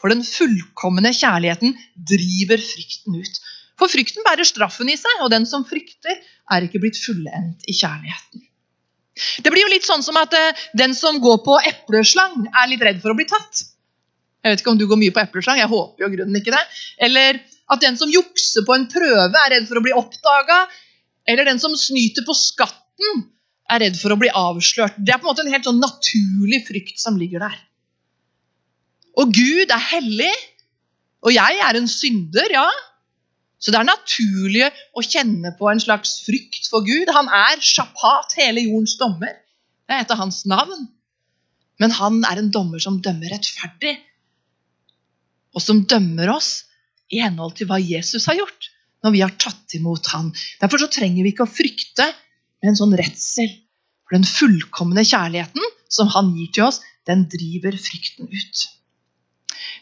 For 0.00 0.12
den 0.12 0.24
fullkomne 0.24 1.12
kjærligheten 1.12 1.76
driver 2.08 2.60
frykten 2.62 3.20
ut. 3.20 3.40
For 3.76 3.92
frykten 3.92 4.24
bærer 4.24 4.48
straffen 4.48 4.88
i 4.88 4.96
seg, 4.98 5.22
og 5.24 5.30
den 5.32 5.46
som 5.48 5.66
frykter, 5.68 6.18
er 6.52 6.66
ikke 6.66 6.80
blitt 6.82 6.98
fullendt 7.02 7.66
i 7.68 7.74
kjærligheten. 7.76 8.44
Det 9.44 9.52
blir 9.52 9.64
jo 9.64 9.72
litt 9.72 9.86
sånn 9.86 10.04
som 10.04 10.16
at 10.20 10.34
uh, 10.36 10.64
den 10.76 10.94
som 10.96 11.18
går 11.24 11.40
på 11.44 11.56
epleslang, 11.70 12.46
er 12.52 12.70
litt 12.72 12.84
redd 12.84 13.02
for 13.02 13.12
å 13.12 13.18
bli 13.18 13.28
tatt. 13.28 13.64
Jeg 14.44 14.54
vet 14.54 14.62
ikke 14.62 14.72
om 14.74 14.80
du 14.80 14.86
går 14.88 15.00
mye 15.00 15.14
på 15.14 15.22
epleslang, 15.24 15.60
jeg 15.60 15.72
håper 15.72 16.04
jo 16.04 16.10
grunnen 16.12 16.40
ikke 16.40 16.54
det. 16.54 16.64
Eller 17.02 17.40
at 17.72 17.82
den 17.82 17.96
som 17.98 18.12
jukser 18.12 18.64
på 18.66 18.76
en 18.76 18.84
prøve, 18.92 19.32
er 19.40 19.56
redd 19.56 19.68
for 19.68 19.80
å 19.80 19.84
bli 19.84 19.94
oppdaga. 19.96 20.60
Eller 21.26 21.48
den 21.48 21.58
som 21.58 21.74
snyter 21.80 22.22
på 22.26 22.36
skatten, 22.38 23.24
er 23.66 23.82
redd 23.82 23.96
for 23.98 24.14
å 24.14 24.18
bli 24.20 24.30
avslørt. 24.30 24.98
Det 25.02 25.10
er 25.10 25.18
på 25.18 25.26
en 25.26 25.32
måte 25.32 25.42
en 25.42 25.50
helt 25.50 25.66
sånn 25.66 25.82
naturlig 25.82 26.62
frykt 26.68 27.02
som 27.02 27.16
ligger 27.18 27.42
der. 27.42 27.56
Og 29.18 29.32
Gud 29.34 29.72
er 29.72 29.82
hellig, 29.90 30.34
og 31.24 31.32
jeg 31.34 31.58
er 31.66 31.78
en 31.78 31.88
synder, 31.90 32.52
ja. 32.52 32.68
Så 33.58 33.72
det 33.72 33.80
er 33.80 33.88
naturlig 33.88 34.66
å 34.96 35.04
kjenne 35.04 35.54
på 35.56 35.70
en 35.70 35.80
slags 35.80 36.18
frykt 36.26 36.68
for 36.70 36.84
Gud. 36.86 37.08
Han 37.16 37.30
er 37.32 37.62
Shapat, 37.64 38.36
hele 38.36 38.66
jordens 38.66 38.96
dommer. 39.00 39.32
Det 39.86 39.96
er 39.96 40.04
et 40.04 40.12
av 40.12 40.20
hans 40.20 40.42
navn. 40.50 40.88
Men 41.80 41.92
han 41.96 42.22
er 42.28 42.40
en 42.40 42.52
dommer 42.52 42.80
som 42.82 43.00
dømmer 43.04 43.32
rettferdig, 43.32 43.96
og 45.56 45.62
som 45.64 45.82
dømmer 45.88 46.32
oss 46.32 46.50
i 47.12 47.20
henhold 47.22 47.56
til 47.56 47.68
hva 47.68 47.78
Jesus 47.80 48.26
har 48.28 48.38
gjort 48.38 48.70
når 49.04 49.14
vi 49.14 49.22
har 49.22 49.34
tatt 49.40 49.76
imot 49.78 50.08
han. 50.12 50.32
Derfor 50.60 50.82
så 50.82 50.88
trenger 50.92 51.22
vi 51.22 51.32
ikke 51.32 51.46
å 51.46 51.52
frykte 51.52 52.08
med 52.08 52.72
en 52.72 52.78
sånn 52.78 52.96
redsel. 52.98 53.52
For 54.06 54.16
den 54.16 54.28
fullkomne 54.28 55.04
kjærligheten 55.06 55.72
som 55.92 56.10
han 56.14 56.32
gir 56.36 56.50
til 56.54 56.66
oss, 56.68 56.80
den 57.06 57.26
driver 57.30 57.76
frykten 57.78 58.28
ut. 58.30 58.64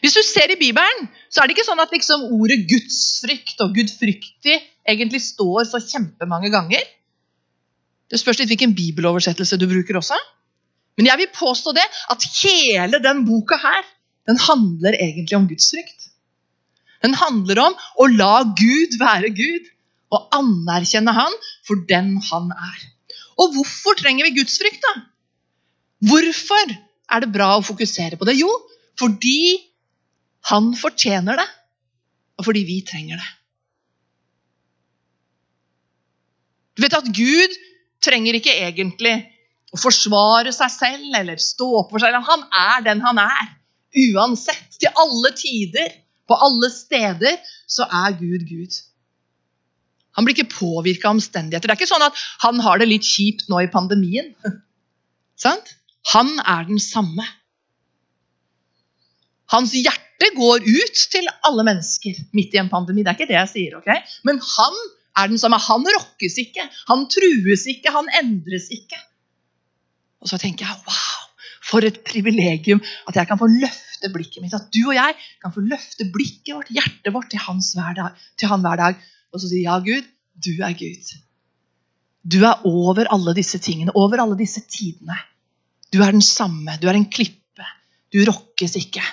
Hvis 0.03 0.15
du 0.17 0.21
ser 0.25 0.51
i 0.51 0.59
Bibelen, 0.59 1.07
så 1.31 1.41
er 1.41 1.47
det 1.47 1.55
ikke 1.55 1.67
sånn 1.67 1.81
at 1.83 1.93
liksom 1.93 2.27
ordet 2.35 2.63
gudsfrykt 2.69 3.61
og 3.63 3.75
gudfryktig 3.77 4.57
egentlig 4.85 5.21
står 5.23 5.67
så 5.69 5.81
kjempemange 5.83 6.51
ganger. 6.53 6.83
Det 8.11 8.19
spørs 8.21 8.41
litt 8.41 8.51
hvilken 8.51 8.75
bibeloversettelse 8.77 9.59
du 9.61 9.67
bruker 9.69 9.99
også. 9.99 10.17
Men 10.95 11.09
jeg 11.09 11.21
vil 11.23 11.31
påstå 11.35 11.73
det 11.75 11.85
at 12.11 12.27
hele 12.41 13.01
den 13.03 13.23
boka 13.27 13.57
her, 13.59 13.83
den 14.29 14.39
handler 14.41 14.97
egentlig 14.97 15.37
om 15.37 15.47
gudsfrykt. 15.49 16.09
Den 17.03 17.17
handler 17.19 17.61
om 17.67 17.75
å 18.01 18.07
la 18.09 18.43
Gud 18.57 18.95
være 19.01 19.31
Gud 19.35 19.67
og 20.15 20.29
anerkjenne 20.37 21.13
Han 21.13 21.33
for 21.67 21.81
den 21.89 22.15
Han 22.31 22.51
er. 22.53 22.79
Og 23.41 23.57
hvorfor 23.57 23.97
trenger 23.99 24.27
vi 24.27 24.37
gudsfrykt, 24.37 24.81
da? 24.85 24.93
Hvorfor 26.05 26.71
er 26.71 27.23
det 27.23 27.33
bra 27.33 27.55
å 27.57 27.65
fokusere 27.65 28.17
på 28.19 28.27
det? 28.27 28.37
Jo, 28.39 28.49
fordi 28.99 29.59
han 30.49 30.73
fortjener 30.77 31.39
det, 31.41 31.47
og 32.37 32.47
fordi 32.47 32.63
vi 32.67 32.79
trenger 32.85 33.21
det. 33.21 33.29
Du 36.75 36.83
vet 36.83 36.97
at 36.97 37.07
Gud 37.15 37.55
trenger 38.03 38.37
ikke 38.37 38.53
egentlig 38.53 39.15
å 39.73 39.79
forsvare 39.79 40.51
seg 40.55 40.71
selv 40.73 41.15
eller 41.17 41.39
stå 41.41 41.69
opp 41.79 41.93
for 41.93 42.03
seg. 42.03 42.15
Han 42.27 42.43
er 42.51 42.83
den 42.85 43.03
han 43.03 43.21
er. 43.21 43.53
Uansett. 44.11 44.75
Til 44.75 44.91
alle 44.99 45.31
tider, 45.39 45.93
på 46.27 46.35
alle 46.41 46.69
steder, 46.73 47.39
så 47.67 47.87
er 47.87 48.17
Gud 48.19 48.43
Gud. 48.49 48.75
Han 50.15 50.27
blir 50.27 50.35
ikke 50.35 50.51
påvirka 50.51 51.09
av 51.09 51.17
omstendigheter. 51.17 51.67
Det 51.67 51.75
er 51.75 51.79
ikke 51.79 51.91
sånn 51.91 52.05
at 52.05 52.19
han 52.43 52.59
har 52.63 52.79
det 52.79 52.89
litt 52.89 53.07
kjipt 53.07 53.49
nå 53.51 53.63
i 53.63 53.71
pandemien. 53.71 54.33
Han 56.13 56.29
er 56.39 56.67
den 56.67 56.79
samme. 56.79 57.25
Hans 59.51 59.73
hjerte 59.75 60.04
går 60.35 60.63
ut 60.63 61.01
til 61.11 61.27
alle 61.47 61.65
mennesker 61.67 62.21
midt 62.35 62.55
i 62.55 62.61
en 62.61 62.71
pandemi. 62.71 63.03
Det 63.03 63.11
er 63.11 63.17
ikke 63.19 63.31
det 63.31 63.39
jeg 63.39 63.51
sier. 63.51 63.75
ok? 63.79 63.89
Men 64.27 64.39
han 64.43 64.77
er 65.17 65.31
den 65.31 65.41
samme. 65.41 65.59
Han 65.61 65.87
rokkes 65.97 66.37
ikke, 66.43 66.67
han 66.89 67.05
trues 67.11 67.65
ikke, 67.71 67.93
han 67.95 68.09
endres 68.21 68.69
ikke. 68.75 68.99
Og 70.23 70.31
så 70.31 70.39
tenker 70.41 70.65
jeg 70.65 70.81
wow, 70.87 71.25
for 71.65 71.85
et 71.85 71.99
privilegium 72.07 72.81
at 73.09 73.19
jeg 73.19 73.29
kan 73.29 73.39
få 73.41 73.49
løfte 73.51 74.09
blikket 74.13 74.41
mitt. 74.43 74.55
At 74.57 74.71
du 74.73 74.81
og 74.87 74.95
jeg 74.97 75.17
kan 75.43 75.53
få 75.53 75.63
løfte 75.65 76.07
blikket 76.13 76.55
vårt, 76.55 76.71
hjertet 76.73 77.13
vårt, 77.13 77.29
til, 77.33 77.43
hans 77.45 77.73
dag, 77.75 78.25
til 78.39 78.51
han 78.51 78.65
hver 78.65 78.81
dag. 78.81 79.05
Og 79.33 79.41
så 79.41 79.51
sier 79.51 79.67
ja, 79.67 79.77
Gud, 79.83 80.07
du 80.41 80.53
er 80.63 80.75
Gud. 80.77 81.13
Du 82.25 82.39
er 82.41 82.63
over 82.65 83.05
alle 83.13 83.35
disse 83.37 83.59
tingene, 83.61 83.93
over 83.93 84.23
alle 84.23 84.37
disse 84.39 84.63
tidene. 84.65 85.17
Du 85.93 86.01
er 86.01 86.15
den 86.15 86.25
samme. 86.25 86.79
Du 86.81 86.89
er 86.89 86.97
en 86.97 87.09
klippe. 87.11 87.67
Du 88.13 88.23
rokkes 88.25 88.75
ikke. 88.79 89.03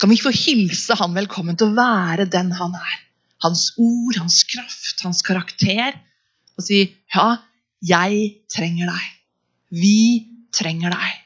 Kan 0.00 0.10
vi 0.10 0.16
få 0.16 0.32
hilse 0.32 0.96
han 0.96 1.12
velkommen 1.12 1.58
til 1.60 1.68
å 1.70 1.76
være 1.76 2.24
den 2.32 2.54
han 2.56 2.72
er? 2.72 2.98
Hans 3.44 3.70
ord, 3.76 4.16
hans 4.16 4.42
kraft, 4.48 5.02
hans 5.04 5.20
karakter. 5.24 5.98
Og 6.56 6.64
si 6.64 6.86
ja, 7.12 7.26
jeg 7.84 8.22
trenger 8.52 8.88
deg. 8.88 9.10
Vi 9.76 9.98
trenger 10.56 10.96
deg. 10.96 11.18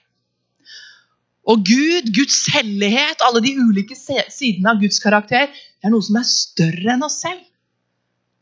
Og 1.54 1.62
Gud, 1.68 2.10
Guds 2.16 2.40
hellighet, 2.50 3.22
alle 3.22 3.42
de 3.44 3.52
ulike 3.60 3.94
sidene 3.98 4.72
av 4.72 4.82
Guds 4.82 4.98
karakter, 5.02 5.50
det 5.52 5.86
er 5.86 5.92
noe 5.92 6.02
som 6.02 6.18
er 6.18 6.26
større 6.26 6.94
enn 6.96 7.06
oss 7.06 7.20
selv. 7.22 7.42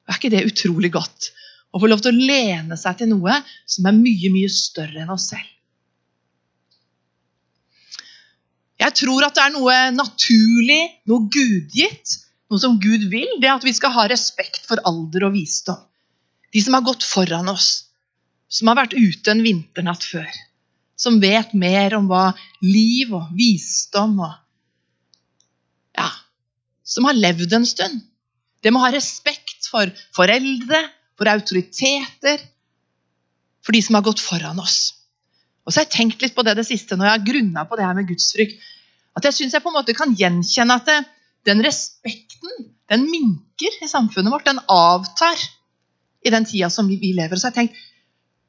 Er 0.08 0.16
ikke 0.16 0.32
det 0.32 0.46
utrolig 0.48 0.92
godt? 0.94 1.32
Å 1.72 1.80
få 1.82 1.90
lov 1.90 2.00
til 2.04 2.14
å 2.14 2.28
lene 2.30 2.78
seg 2.80 3.02
til 3.02 3.10
noe 3.12 3.36
som 3.68 3.88
er 3.90 3.98
mye, 3.98 4.32
mye 4.32 4.52
større 4.52 5.04
enn 5.04 5.12
oss 5.12 5.28
selv. 5.34 5.48
Jeg 8.82 8.96
tror 8.98 9.26
at 9.26 9.36
det 9.36 9.44
er 9.44 9.54
noe 9.54 9.74
naturlig, 9.94 10.82
noe 11.06 11.28
gudgitt, 11.30 12.16
noe 12.50 12.60
som 12.60 12.78
Gud 12.82 13.06
vil. 13.12 13.38
Det 13.42 13.50
at 13.52 13.64
vi 13.66 13.74
skal 13.76 13.94
ha 13.94 14.08
respekt 14.10 14.64
for 14.66 14.82
alder 14.88 15.28
og 15.28 15.36
visdom. 15.36 15.78
De 16.52 16.60
som 16.60 16.74
har 16.76 16.84
gått 16.84 17.06
foran 17.06 17.48
oss, 17.52 17.86
som 18.52 18.68
har 18.68 18.82
vært 18.82 18.96
ute 18.98 19.32
en 19.32 19.44
vinternatt 19.44 20.04
før. 20.04 20.28
Som 20.98 21.20
vet 21.22 21.54
mer 21.56 21.94
om 21.96 22.08
hva 22.10 22.32
liv 22.64 23.14
og 23.16 23.30
visdom 23.38 24.18
og 24.22 24.38
Ja, 25.92 26.08
som 26.88 27.04
har 27.04 27.16
levd 27.16 27.52
en 27.52 27.66
stund. 27.68 28.00
Det 28.64 28.70
må 28.72 28.80
ha 28.80 28.92
respekt 28.94 29.66
for 29.68 29.90
foreldre, 30.16 30.78
for 31.18 31.28
autoriteter, 31.28 32.40
for 33.62 33.76
de 33.76 33.82
som 33.84 33.98
har 33.98 34.06
gått 34.06 34.22
foran 34.22 34.60
oss. 34.62 35.01
Og 35.62 35.72
så 35.72 35.80
har 35.80 35.86
jeg 35.86 35.94
tenkt 35.94 36.22
litt 36.24 36.34
på 36.34 36.44
det 36.46 36.56
det 36.58 36.66
siste 36.66 36.98
når 36.98 37.08
jeg 37.08 37.16
har 37.16 37.26
grunna 37.26 37.64
på 37.68 37.78
det 37.78 37.86
her 37.86 37.96
med 37.98 38.08
gudsfrykt. 38.10 38.58
At 39.18 39.28
jeg 39.28 39.36
syns 39.36 39.54
jeg 39.56 39.62
på 39.64 39.70
en 39.70 39.78
måte 39.78 39.94
kan 39.96 40.14
gjenkjenne 40.18 40.78
at 40.80 40.88
det, 40.88 40.98
den 41.48 41.62
respekten 41.64 42.70
den 42.92 43.06
minker 43.08 43.78
i 43.82 43.88
samfunnet 43.88 44.32
vårt. 44.32 44.48
Den 44.48 44.60
avtar 44.70 45.38
i 46.22 46.32
den 46.32 46.46
tida 46.48 46.70
som 46.70 46.88
vi, 46.90 46.98
lever. 47.14 47.38
Så 47.38 47.48
jeg 47.48 47.52
har 47.52 47.58
tenkt 47.62 47.80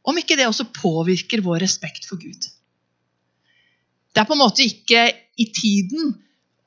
om 0.03 0.17
ikke 0.20 0.36
det 0.36 0.50
også 0.50 0.67
påvirker 0.75 1.43
vår 1.46 1.62
respekt 1.63 2.08
for 2.10 2.20
Gud. 2.20 2.50
Det 4.13 4.22
er 4.22 4.27
på 4.27 4.36
en 4.36 4.43
måte 4.43 4.65
ikke 4.65 5.05
i 5.39 5.46
tiden 5.55 6.12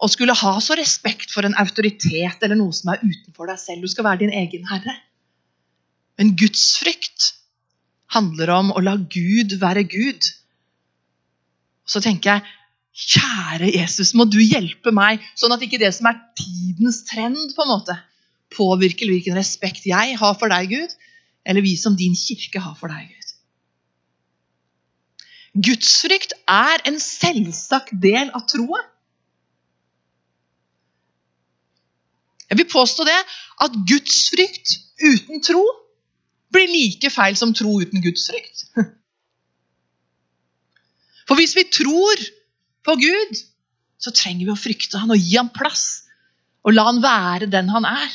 å 0.02 0.08
skulle 0.12 0.36
ha 0.36 0.54
så 0.60 0.76
respekt 0.78 1.32
for 1.32 1.46
en 1.46 1.56
autoritet 1.60 2.42
eller 2.42 2.58
noe 2.58 2.74
som 2.74 2.92
er 2.92 3.02
utenfor 3.04 3.48
deg 3.50 3.60
selv. 3.60 3.84
Du 3.84 3.92
skal 3.92 4.08
være 4.08 4.24
din 4.24 4.34
egen 4.34 4.64
herre. 4.68 4.96
Men 6.16 6.32
gudsfrykt 6.38 7.35
handler 8.14 8.52
om 8.54 8.72
å 8.74 8.82
la 8.84 8.96
Gud 8.96 9.56
være 9.60 9.86
Gud. 9.90 10.28
Så 11.86 12.02
tenker 12.04 12.36
jeg 12.36 12.52
Kjære 12.96 13.68
Jesus, 13.74 14.14
må 14.16 14.24
du 14.24 14.38
hjelpe 14.40 14.88
meg, 14.94 15.20
sånn 15.36 15.52
at 15.52 15.60
ikke 15.60 15.76
det 15.82 15.90
som 15.92 16.06
er 16.08 16.16
tidens 16.38 17.02
trend, 17.04 17.52
på 17.52 17.66
en 17.66 17.68
måte, 17.74 17.96
påvirker 18.56 19.10
hvilken 19.10 19.36
respekt 19.36 19.84
jeg 19.84 20.14
har 20.16 20.38
for 20.40 20.48
deg, 20.48 20.70
Gud, 20.72 20.94
eller 21.44 21.60
vi 21.60 21.74
som 21.76 21.98
din 21.98 22.16
kirke 22.16 22.62
har 22.64 22.72
for 22.78 22.88
deg, 22.88 23.10
Gud. 23.12 23.26
Gudsfrykt 25.68 26.32
er 26.48 26.86
en 26.88 26.96
selvsagt 27.00 27.92
del 28.00 28.32
av 28.32 28.46
troa. 28.48 28.80
Jeg 32.48 32.62
vil 32.62 32.68
påstå 32.72 33.04
det 33.08 33.18
at 33.64 33.76
gudsfrykt 33.90 34.78
uten 35.04 35.44
tro 35.44 35.64
blir 36.56 36.72
like 36.72 37.12
feil 37.12 37.36
som 37.38 37.54
tro 37.56 37.78
uten 37.82 38.02
Guds 38.04 38.26
frykt. 38.30 38.66
For 41.26 41.38
hvis 41.38 41.56
vi 41.58 41.66
tror 41.74 42.22
på 42.86 42.94
Gud, 43.02 43.40
så 43.98 44.12
trenger 44.14 44.46
vi 44.46 44.52
å 44.54 44.60
frykte 44.60 45.00
han 45.02 45.12
og 45.12 45.20
gi 45.20 45.36
han 45.38 45.50
plass. 45.54 46.06
Og 46.66 46.74
la 46.74 46.86
han 46.88 47.02
være 47.02 47.48
den 47.50 47.70
han 47.70 47.86
er. 47.88 48.14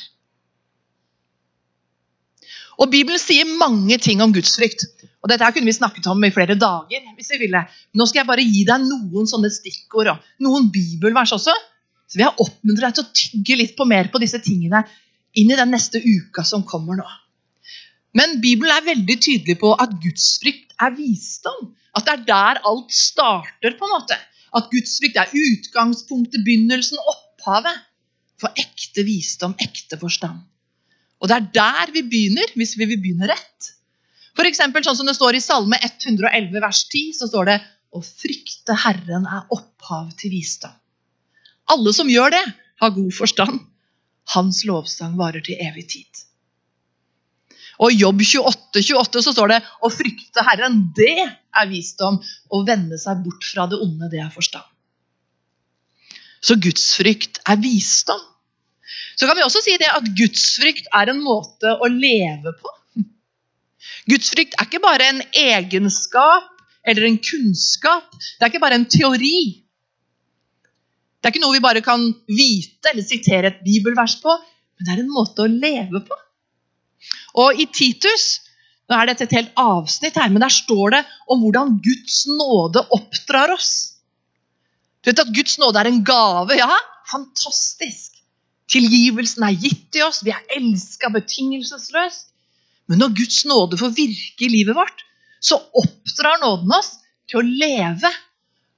Og 2.82 2.90
Bibelen 2.92 3.20
sier 3.22 3.48
mange 3.60 3.98
ting 4.02 4.24
om 4.24 4.34
gudsfrykt. 4.34 4.88
Og 5.22 5.30
Dette 5.30 5.52
kunne 5.54 5.70
vi 5.70 5.76
snakket 5.76 6.08
om 6.10 6.24
i 6.26 6.32
flere 6.34 6.58
dager. 6.58 7.04
hvis 7.16 7.32
vi 7.36 7.44
ville. 7.46 7.62
Nå 7.94 8.08
skal 8.10 8.24
jeg 8.24 8.30
bare 8.32 8.48
gi 8.48 8.64
deg 8.66 8.88
noen 8.88 9.30
sånne 9.30 9.52
stikkord 9.54 10.10
og 10.16 10.32
noen 10.42 10.72
bibelvers 10.74 11.36
også. 11.38 11.54
Så 12.10 12.18
vil 12.18 12.26
jeg 12.26 12.42
oppmuntre 12.44 12.88
deg 12.88 12.96
til 12.98 13.06
å 13.06 13.14
tygge 13.22 13.60
litt 13.60 13.76
på 13.78 13.86
mer 13.88 14.10
på 14.12 14.20
disse 14.20 14.42
tingene 14.44 14.82
inn 15.38 15.52
i 15.52 15.60
den 15.60 15.72
neste 15.72 16.02
uka 16.02 16.44
som 16.44 16.66
kommer 16.68 16.98
nå. 17.00 17.06
Men 18.18 18.40
Bibelen 18.44 18.74
er 18.76 18.84
veldig 18.86 19.18
tydelig 19.24 19.58
på 19.62 19.72
at 19.80 19.94
gudsfrykt 20.04 20.76
er 20.82 20.96
visdom. 20.98 21.72
At 21.96 22.08
det 22.08 22.14
er 22.14 22.26
der 22.28 22.62
alt 22.68 22.92
starter. 22.96 23.78
på 23.78 23.88
en 23.88 23.96
måte. 23.96 24.18
At 24.56 24.70
gudsfrykt 24.72 25.20
er 25.20 25.32
utgangspunktet, 25.32 26.44
begynnelsen, 26.44 27.00
opphavet 27.14 27.84
for 28.42 28.52
ekte 28.60 29.06
visdom, 29.08 29.56
ekte 29.62 30.00
forstand. 30.02 30.42
Og 31.22 31.30
det 31.30 31.38
er 31.38 31.48
der 31.54 31.94
vi 31.94 32.02
begynner, 32.02 32.52
hvis 32.58 32.74
vi 32.80 32.88
vil 32.90 33.00
begynne 33.00 33.30
rett. 33.30 33.72
For 34.36 34.48
eksempel, 34.48 34.84
sånn 34.84 34.98
som 34.98 35.10
det 35.10 35.16
står 35.18 35.38
I 35.38 35.44
Salme 35.44 35.78
111 35.78 36.64
vers 36.64 36.82
10, 36.90 37.14
så 37.20 37.30
står 37.30 37.52
det 37.52 37.58
å 37.92 38.02
frykte 38.02 38.78
Herren 38.86 39.28
er 39.28 39.52
opphav 39.54 40.10
til 40.20 40.34
visdom. 40.34 40.74
Alle 41.72 41.94
som 41.96 42.10
gjør 42.10 42.34
det, 42.34 42.44
har 42.82 42.96
god 42.96 43.14
forstand. 43.14 43.60
Hans 44.34 44.64
lovsang 44.66 45.14
varer 45.20 45.44
til 45.46 45.60
evig 45.62 45.86
tid. 45.92 46.24
Og 47.82 47.94
i 47.94 48.02
Jobb 48.04 48.22
28, 48.22 48.84
28 48.94 49.24
så 49.26 49.34
står 49.34 49.54
det 49.56 49.62
å 49.82 49.90
frykte 49.90 50.44
Herren, 50.46 50.84
det 50.98 51.18
er 51.26 51.70
visdom. 51.70 52.20
Å 52.22 52.62
vende 52.68 53.00
seg 53.02 53.24
bort 53.26 53.48
fra 53.48 53.66
det 53.72 53.80
onde, 53.82 54.10
det 54.12 54.22
er 54.22 54.30
forstand. 54.34 54.68
Så 56.42 56.58
gudsfrykt 56.62 57.42
er 57.50 57.58
visdom. 57.62 58.22
Så 59.18 59.28
kan 59.30 59.38
vi 59.38 59.46
også 59.46 59.62
si 59.66 59.76
det 59.82 59.90
at 59.90 60.08
gudsfrykt 60.18 60.88
er 60.98 61.12
en 61.12 61.22
måte 61.26 61.74
å 61.78 61.90
leve 61.90 62.54
på. 62.58 62.72
Gudsfrykt 64.10 64.58
er 64.58 64.70
ikke 64.70 64.82
bare 64.84 65.10
en 65.12 65.22
egenskap 65.38 66.50
eller 66.86 67.06
en 67.08 67.20
kunnskap. 67.22 68.14
Det 68.14 68.46
er 68.46 68.54
ikke 68.54 68.64
bare 68.64 68.80
en 68.82 68.90
teori. 68.90 69.62
Det 71.22 71.30
er 71.30 71.34
ikke 71.34 71.44
noe 71.44 71.58
vi 71.58 71.66
bare 71.66 71.84
kan 71.86 72.08
vite 72.30 72.94
eller 72.94 73.06
sitere 73.06 73.52
et 73.52 73.62
bibelvers 73.66 74.18
på, 74.24 74.34
men 74.34 74.88
det 74.88 74.96
er 74.96 75.04
en 75.04 75.14
måte 75.14 75.46
å 75.46 75.52
leve 75.52 76.02
på. 76.08 76.18
Og 77.42 77.60
i 77.60 77.68
Titus 77.72 78.42
nå 78.92 78.98
er 78.98 79.08
dette 79.08 79.24
et 79.24 79.38
helt 79.38 79.60
avsnitt 79.60 80.18
her, 80.20 80.32
men 80.34 80.44
der 80.44 80.52
står 80.52 80.98
det 80.98 81.02
om 81.32 81.44
hvordan 81.46 81.78
Guds 81.84 82.26
nåde 82.28 82.84
oppdrar 82.92 83.54
oss. 83.54 83.72
Du 85.00 85.10
vet 85.10 85.22
at 85.24 85.32
Guds 85.34 85.56
nåde 85.62 85.80
er 85.80 85.88
en 85.88 86.02
gave? 86.06 86.58
Ja, 86.60 86.76
fantastisk. 87.10 88.20
Tilgivelsen 88.72 89.46
er 89.48 89.56
gitt 89.56 89.88
til 89.96 90.04
oss, 90.10 90.20
vi 90.24 90.34
er 90.36 90.44
elska 90.58 91.10
betingelsesløst. 91.16 92.28
Men 92.92 93.00
når 93.00 93.16
Guds 93.16 93.46
nåde 93.48 93.80
får 93.80 93.96
virke 93.96 94.46
i 94.48 94.52
livet 94.52 94.76
vårt, 94.76 95.06
så 95.40 95.58
oppdrar 95.58 96.42
nåden 96.44 96.76
oss 96.76 96.98
til 97.32 97.40
å 97.40 97.48
leve. 97.48 98.12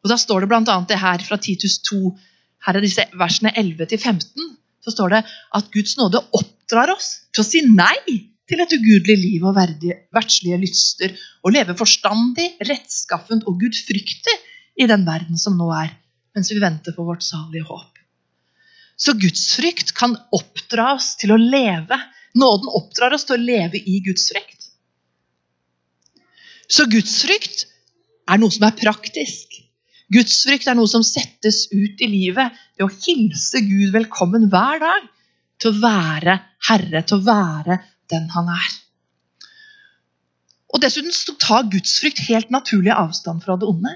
Og 0.03 0.11
Da 0.11 0.17
står 0.19 0.43
det 0.43 0.51
bl.a. 0.51 0.77
det 0.87 0.99
her 1.01 1.25
fra 1.25 1.39
Titus 1.41 1.79
2, 1.89 2.13
her 2.67 2.77
er 2.77 2.85
disse 2.85 3.05
versene 3.17 3.51
11-15. 3.57 4.53
Så 4.83 4.93
står 4.93 5.15
det 5.15 5.23
at 5.57 5.71
Guds 5.73 5.95
nåde 5.99 6.21
oppdrar 6.35 6.91
oss 6.93 7.15
til 7.31 7.43
å 7.43 7.47
si 7.47 7.63
nei 7.67 7.97
til 8.49 8.59
et 8.59 8.75
ugudelig 8.75 9.15
liv 9.21 9.45
og 9.47 9.55
verdslige 9.55 10.59
lyster, 10.59 11.13
og 11.43 11.55
leve 11.55 11.75
forstandig, 11.79 12.49
rettskaffent 12.67 13.47
og 13.47 13.61
gudfryktig 13.61 14.35
i 14.83 14.87
den 14.89 15.05
verden 15.07 15.39
som 15.39 15.55
nå 15.57 15.69
er 15.77 15.93
mens 16.33 16.49
vi 16.51 16.59
venter 16.61 16.95
på 16.95 17.05
vårt 17.05 17.23
salige 17.23 17.65
håp. 17.67 17.99
Så 18.97 19.15
gudsfrykt 19.17 19.93
kan 19.97 20.15
oppdra 20.33 20.93
oss 20.95 21.13
til 21.21 21.33
å 21.33 21.39
leve. 21.39 21.97
Nåden 22.37 22.69
oppdrar 22.73 23.13
oss 23.13 23.25
til 23.29 23.37
å 23.37 23.43
leve 23.43 23.77
i 23.77 23.99
gudsfrykt. 24.05 24.69
Så 26.69 26.87
gudsfrykt 26.89 27.67
er 28.29 28.41
noe 28.41 28.53
som 28.53 28.65
er 28.65 28.77
praktisk. 28.77 29.59
Gudsfrykt 30.11 30.67
er 30.67 30.75
noe 30.77 30.89
som 30.91 31.03
settes 31.05 31.67
ut 31.71 32.01
i 32.03 32.09
livet 32.09 32.55
ved 32.75 32.85
å 32.87 32.91
hilse 32.91 33.61
Gud 33.63 33.93
velkommen 33.95 34.49
hver 34.51 34.81
dag. 34.83 35.09
Til 35.61 35.71
å 35.71 35.81
være 35.83 36.39
Herre, 36.67 37.03
til 37.07 37.21
å 37.21 37.25
være 37.27 37.79
den 38.11 38.25
han 38.33 38.49
er. 38.51 38.71
Og 40.73 40.81
Dessuten 40.81 41.37
tar 41.39 41.69
gudsfrykt 41.71 42.23
helt 42.27 42.49
naturlig 42.51 42.91
avstand 42.95 43.43
fra 43.45 43.55
det 43.59 43.69
onde. 43.69 43.93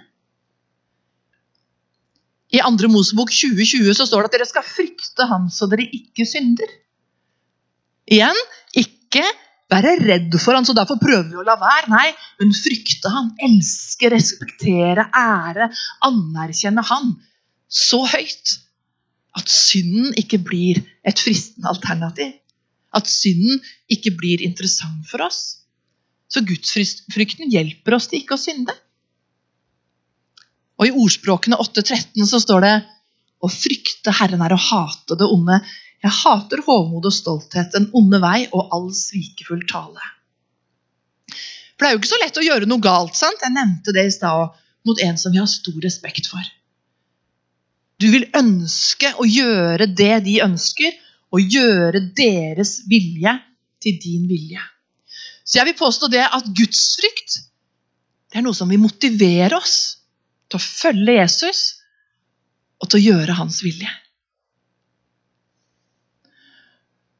I 2.53 2.61
2. 2.63 2.87
Mosebok 2.93 3.33
2020 3.33 3.97
så 3.97 4.05
står 4.07 4.23
det 4.23 4.29
at 4.29 4.35
dere 4.37 4.47
skal 4.47 4.63
frykte 4.63 5.25
ham 5.27 5.49
så 5.51 5.67
dere 5.67 5.89
ikke 5.91 6.23
synder. 6.29 6.69
Igjen, 8.07 8.37
ikke 8.77 9.25
være 9.71 9.97
redd 9.99 10.37
for 10.39 10.55
han, 10.55 10.65
så 10.67 10.75
derfor 10.77 10.99
prøver 11.01 11.27
vi 11.31 11.39
å 11.39 11.45
la 11.45 11.57
være. 11.59 11.89
Nei, 11.91 12.07
men 12.39 12.55
frykte 12.55 13.11
han, 13.11 13.33
elske, 13.43 14.11
respektere, 14.13 15.09
ære, 15.11 15.69
anerkjenne 16.07 16.85
han 16.87 17.15
så 17.67 18.03
høyt 18.07 18.57
at 19.37 19.51
synden 19.51 20.15
ikke 20.17 20.39
blir 20.41 20.79
et 21.05 21.19
fristende 21.19 21.69
alternativ. 21.69 22.33
At 22.95 23.09
synden 23.11 23.59
ikke 23.91 24.15
blir 24.17 24.41
interessant 24.45 25.05
for 25.09 25.25
oss. 25.27 25.59
Så 26.31 26.41
gudsfrykten 26.47 27.51
hjelper 27.51 27.97
oss 27.97 28.09
til 28.09 28.23
ikke 28.23 28.37
å 28.37 28.41
synde. 28.41 28.73
Og 30.77 30.89
I 30.89 30.93
ordspråkene 30.93 31.59
8.13 31.59 32.27
så 32.29 32.39
står 32.41 32.65
det 32.65 32.75
å 33.43 33.49
frykte 33.51 34.13
Herren 34.17 34.41
er 34.45 34.55
å 34.55 34.61
hate 34.61 35.17
det 35.19 35.27
onde. 35.29 35.59
Jeg 36.05 36.13
hater 36.13 36.61
hovmod 36.65 37.07
og 37.09 37.13
stolthet, 37.13 37.71
den 37.73 37.89
onde 37.97 38.19
vei 38.21 38.45
og 38.51 38.73
all 38.75 38.91
svikefull 38.93 39.63
tale. 39.69 40.03
For 41.77 41.85
Det 41.85 41.89
er 41.89 41.95
jo 41.95 42.01
ikke 42.01 42.11
så 42.11 42.21
lett 42.21 42.37
å 42.37 42.45
gjøre 42.45 42.69
noe 42.69 42.81
galt. 42.81 43.15
sant? 43.15 43.41
Jeg 43.41 43.53
nevnte 43.53 43.93
det 43.93 44.05
i 44.07 44.13
stad 44.13 44.55
mot 44.87 45.01
en 45.03 45.17
som 45.17 45.33
vi 45.33 45.41
har 45.41 45.49
stor 45.49 45.77
respekt 45.83 46.29
for. 46.31 46.41
Du 47.97 48.09
vil 48.13 48.27
ønske 48.37 49.13
å 49.17 49.25
gjøre 49.25 49.89
det 49.89 50.23
de 50.25 50.39
ønsker, 50.45 50.93
og 51.33 51.43
gjøre 51.43 51.99
deres 52.15 52.77
vilje 52.87 53.33
til 53.83 53.97
din 53.99 54.29
vilje. 54.29 54.61
Så 55.43 55.59
jeg 55.59 55.69
vil 55.69 55.79
påstå 55.79 56.07
det 56.11 56.23
at 56.23 56.47
gudsfrykt 56.55 57.41
det 58.27 58.39
er 58.39 58.43
noe 58.45 58.55
som 58.55 58.69
vil 58.71 58.81
motivere 58.83 59.55
oss 59.57 59.75
til 60.47 60.59
å 60.59 60.63
følge 60.63 61.17
Jesus 61.17 61.61
og 62.79 62.89
til 62.89 62.99
å 62.99 63.05
gjøre 63.05 63.37
hans 63.39 63.61
vilje. 63.63 63.89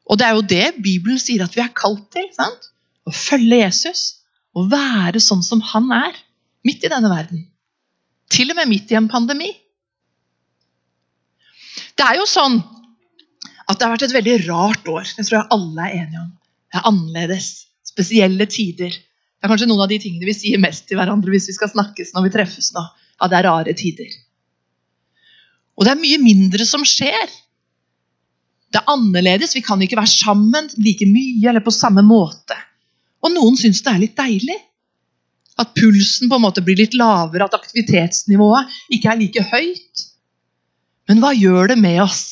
Og 0.08 0.18
det 0.18 0.26
er 0.26 0.36
jo 0.36 0.46
det 0.50 0.66
Bibelen 0.82 1.20
sier 1.20 1.44
at 1.44 1.54
vi 1.56 1.62
er 1.64 1.74
kalt 1.76 2.06
til. 2.14 2.26
sant? 2.36 2.70
Å 3.08 3.12
følge 3.14 3.60
Jesus 3.60 4.04
og 4.56 4.70
være 4.72 5.20
sånn 5.22 5.44
som 5.44 5.60
han 5.72 5.90
er, 5.94 6.16
midt 6.66 6.84
i 6.84 6.90
denne 6.90 7.10
verden. 7.12 7.44
Til 8.32 8.50
og 8.52 8.58
med 8.58 8.70
midt 8.70 8.90
i 8.92 8.98
en 8.98 9.08
pandemi. 9.10 9.50
Det 11.98 12.06
er 12.06 12.18
jo 12.18 12.26
sånn 12.28 12.58
at 13.68 13.76
det 13.76 13.84
har 13.84 13.92
vært 13.92 14.06
et 14.08 14.16
veldig 14.16 14.36
rart 14.48 14.88
år. 14.90 15.08
Det 15.16 15.26
tror 15.28 15.38
jeg 15.38 15.50
alle 15.54 15.84
er 15.84 15.96
enige 16.00 16.22
om. 16.22 16.30
Det 16.68 16.80
er 16.80 16.88
annerledes. 16.90 17.50
Spesielle 17.88 18.46
tider. 18.50 18.92
Det 18.92 19.46
er 19.46 19.52
kanskje 19.52 19.68
noen 19.70 19.84
av 19.84 19.90
de 19.92 20.00
tingene 20.02 20.28
vi 20.28 20.36
sier 20.36 20.60
mest 20.62 20.88
til 20.88 20.98
hverandre 20.98 21.32
hvis 21.32 21.48
vi 21.50 21.56
skal 21.56 21.70
snakkes 21.72 22.14
når 22.14 22.26
vi 22.26 22.32
treffes 22.34 22.72
nå. 22.76 22.84
Ja, 23.18 23.28
det 23.30 23.38
er 23.38 23.48
rare 23.48 23.74
tider. 23.76 24.10
Og 25.78 25.86
det 25.86 25.94
er 25.94 26.00
mye 26.00 26.18
mindre 26.22 26.66
som 26.66 26.84
skjer. 26.86 27.30
Det 28.68 28.80
er 28.80 28.90
annerledes. 28.92 29.54
Vi 29.56 29.64
kan 29.64 29.80
ikke 29.82 29.98
være 29.98 30.12
sammen 30.12 30.68
like 30.82 31.06
mye 31.08 31.48
eller 31.50 31.64
på 31.64 31.74
samme 31.74 32.04
måte. 32.04 32.56
Og 33.24 33.32
noen 33.34 33.56
syns 33.58 33.80
det 33.84 33.92
er 33.92 34.02
litt 34.02 34.18
deilig. 34.18 34.58
At 35.58 35.72
pulsen 35.74 36.30
på 36.30 36.38
en 36.38 36.44
måte 36.44 36.62
blir 36.62 36.78
litt 36.78 36.94
lavere, 36.94 37.48
at 37.48 37.56
aktivitetsnivået 37.56 38.76
ikke 38.94 39.10
er 39.10 39.18
like 39.18 39.46
høyt. 39.50 40.04
Men 41.08 41.22
hva 41.24 41.32
gjør 41.34 41.72
det 41.72 41.78
med 41.80 42.02
oss? 42.04 42.22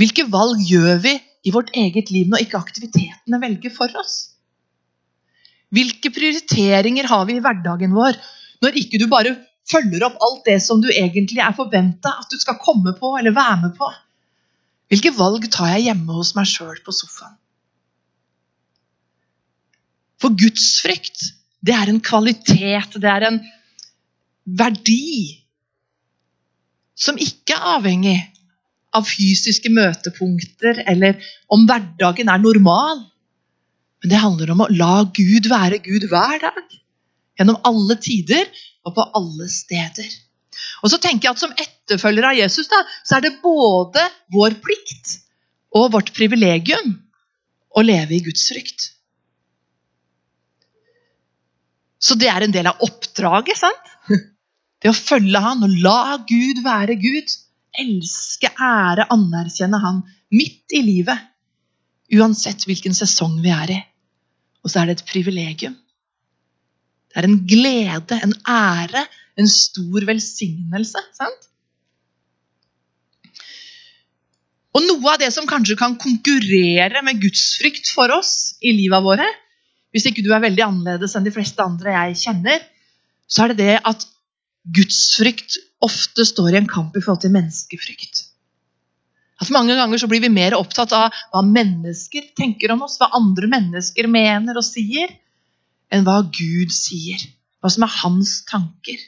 Hvilke 0.00 0.26
valg 0.26 0.60
gjør 0.66 0.98
vi 1.04 1.14
i 1.46 1.52
vårt 1.54 1.70
eget 1.78 2.10
liv 2.10 2.28
når 2.30 2.44
ikke 2.44 2.60
aktivitetene 2.60 3.40
velger 3.40 3.72
for 3.72 3.92
oss? 4.00 4.16
Hvilke 5.74 6.10
prioriteringer 6.14 7.06
har 7.10 7.24
vi 7.28 7.38
i 7.38 7.42
hverdagen 7.42 7.94
vår 7.94 8.18
når 8.62 8.78
ikke 8.80 8.98
du 9.00 9.06
bare 9.10 9.36
følger 9.70 10.04
opp 10.06 10.18
alt 10.22 10.42
det 10.48 10.58
som 10.62 10.82
du 10.82 10.90
egentlig 10.90 11.40
er 11.42 11.54
forventa 11.56 12.12
at 12.20 12.30
du 12.30 12.36
skal 12.40 12.58
komme 12.62 12.92
på 12.98 13.14
eller 13.18 13.34
være 13.36 13.60
med 13.62 13.78
på? 13.78 13.88
Hvilke 14.94 15.10
valg 15.16 15.48
tar 15.50 15.72
jeg 15.72 15.88
hjemme 15.88 16.14
hos 16.14 16.36
meg 16.36 16.46
sjøl 16.46 16.76
på 16.86 16.92
sofaen? 16.94 17.34
For 20.22 20.30
gudsfrykt, 20.38 21.32
det 21.66 21.74
er 21.74 21.90
en 21.90 21.98
kvalitet, 22.04 22.94
det 23.02 23.10
er 23.10 23.26
en 23.26 23.40
verdi 24.46 25.40
som 26.94 27.18
ikke 27.18 27.56
er 27.56 27.66
avhengig 27.74 28.14
av 28.94 29.08
fysiske 29.08 29.72
møtepunkter 29.74 30.84
eller 30.86 31.18
om 31.50 31.66
hverdagen 31.66 32.30
er 32.30 32.38
normal. 32.38 33.02
Men 33.98 34.12
det 34.12 34.22
handler 34.22 34.52
om 34.54 34.62
å 34.62 34.70
la 34.70 35.00
Gud 35.16 35.50
være 35.50 35.82
Gud 35.82 36.06
hver 36.12 36.38
dag. 36.44 36.78
Gjennom 37.34 37.58
alle 37.66 37.98
tider 37.98 38.46
og 38.86 38.94
på 38.94 39.08
alle 39.18 39.50
steder. 39.50 40.06
Og 40.82 40.92
så 40.92 40.98
tenker 41.02 41.28
jeg 41.28 41.36
at 41.36 41.42
Som 41.42 41.54
etterfølger 41.58 42.28
av 42.30 42.38
Jesus 42.38 42.70
da, 42.70 42.80
så 43.04 43.18
er 43.18 43.26
det 43.26 43.38
både 43.44 44.02
vår 44.34 44.58
plikt 44.64 45.18
og 45.74 45.92
vårt 45.94 46.12
privilegium 46.16 46.94
å 47.74 47.82
leve 47.82 48.16
i 48.16 48.22
Guds 48.24 48.46
frykt. 48.48 48.90
Så 52.04 52.16
det 52.20 52.28
er 52.30 52.44
en 52.44 52.54
del 52.54 52.68
av 52.70 52.82
oppdraget. 52.84 53.58
sant? 53.58 53.92
Det 54.84 54.90
å 54.92 54.96
følge 54.96 55.40
han 55.40 55.62
og 55.64 55.76
la 55.80 56.18
Gud 56.28 56.60
være 56.64 56.98
Gud. 57.00 57.30
Elske, 57.80 58.50
ære, 58.52 59.06
anerkjenne 59.10 59.80
han 59.80 60.02
midt 60.34 60.74
i 60.76 60.82
livet. 60.84 61.22
Uansett 62.12 62.66
hvilken 62.68 62.92
sesong 62.94 63.38
vi 63.40 63.48
er 63.54 63.72
i. 63.72 63.78
Og 64.60 64.68
så 64.68 64.82
er 64.82 64.90
det 64.90 64.98
et 64.98 65.08
privilegium. 65.08 65.78
Det 67.14 67.22
er 67.22 67.28
en 67.28 67.42
glede, 67.46 68.16
en 68.26 68.34
ære, 68.50 69.04
en 69.38 69.50
stor 69.50 70.06
velsignelse. 70.08 71.02
sant? 71.14 71.50
Og 74.74 74.82
Noe 74.82 75.12
av 75.12 75.20
det 75.22 75.30
som 75.30 75.46
kanskje 75.46 75.78
kan 75.78 75.94
konkurrere 76.02 77.02
med 77.06 77.22
gudsfrykt 77.22 77.92
for 77.94 78.10
oss 78.10 78.56
i 78.58 78.74
livet 78.74 79.06
våre, 79.06 79.28
hvis 79.94 80.08
ikke 80.10 80.24
du 80.26 80.32
er 80.34 80.42
veldig 80.42 80.64
annerledes 80.66 81.14
enn 81.14 81.26
de 81.26 81.32
fleste 81.34 81.62
andre 81.62 81.94
jeg 81.94 82.18
kjenner, 82.24 82.64
så 83.30 83.44
er 83.44 83.54
det 83.54 83.60
det 83.62 83.76
at 83.86 84.02
gudsfrykt 84.74 85.60
ofte 85.84 86.26
står 86.26 86.54
i 86.54 86.62
en 86.64 86.70
kamp 86.70 86.96
i 86.96 87.02
forhold 87.04 87.22
til 87.22 87.34
menneskefrykt. 87.36 88.24
At 89.42 89.50
Mange 89.54 89.76
ganger 89.78 90.00
så 90.00 90.08
blir 90.10 90.22
vi 90.24 90.32
mer 90.32 90.56
opptatt 90.58 90.90
av 90.96 91.14
hva 91.30 91.42
mennesker 91.46 92.32
tenker 92.38 92.74
om 92.74 92.82
oss, 92.86 92.98
hva 92.98 93.12
andre 93.14 93.50
mennesker 93.50 94.10
mener 94.10 94.58
og 94.58 94.66
sier, 94.66 95.12
enn 95.94 96.06
hva 96.06 96.20
Gud 96.26 96.72
sier. 96.74 97.22
Hva 97.62 97.70
som 97.72 97.86
er 97.86 97.94
hans 98.02 98.40
tanker. 98.50 98.98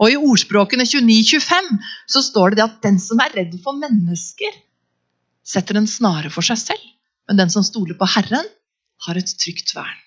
Og 0.00 0.12
i 0.12 0.16
ordspråkene 0.16 0.86
29-25 0.88 1.68
så 2.08 2.22
står 2.24 2.54
det, 2.54 2.60
det 2.60 2.66
at 2.66 2.78
den 2.86 2.96
som 3.02 3.20
er 3.20 3.34
redd 3.36 3.58
for 3.62 3.76
mennesker, 3.76 4.54
setter 5.44 5.76
en 5.76 5.88
snare 5.90 6.32
for 6.32 6.46
seg 6.46 6.58
selv. 6.60 6.86
Men 7.28 7.42
den 7.42 7.52
som 7.52 7.66
stoler 7.66 7.98
på 7.98 8.08
Herren, 8.16 8.48
har 9.06 9.16
et 9.16 9.36
trygt 9.40 9.74
vern. 9.76 10.00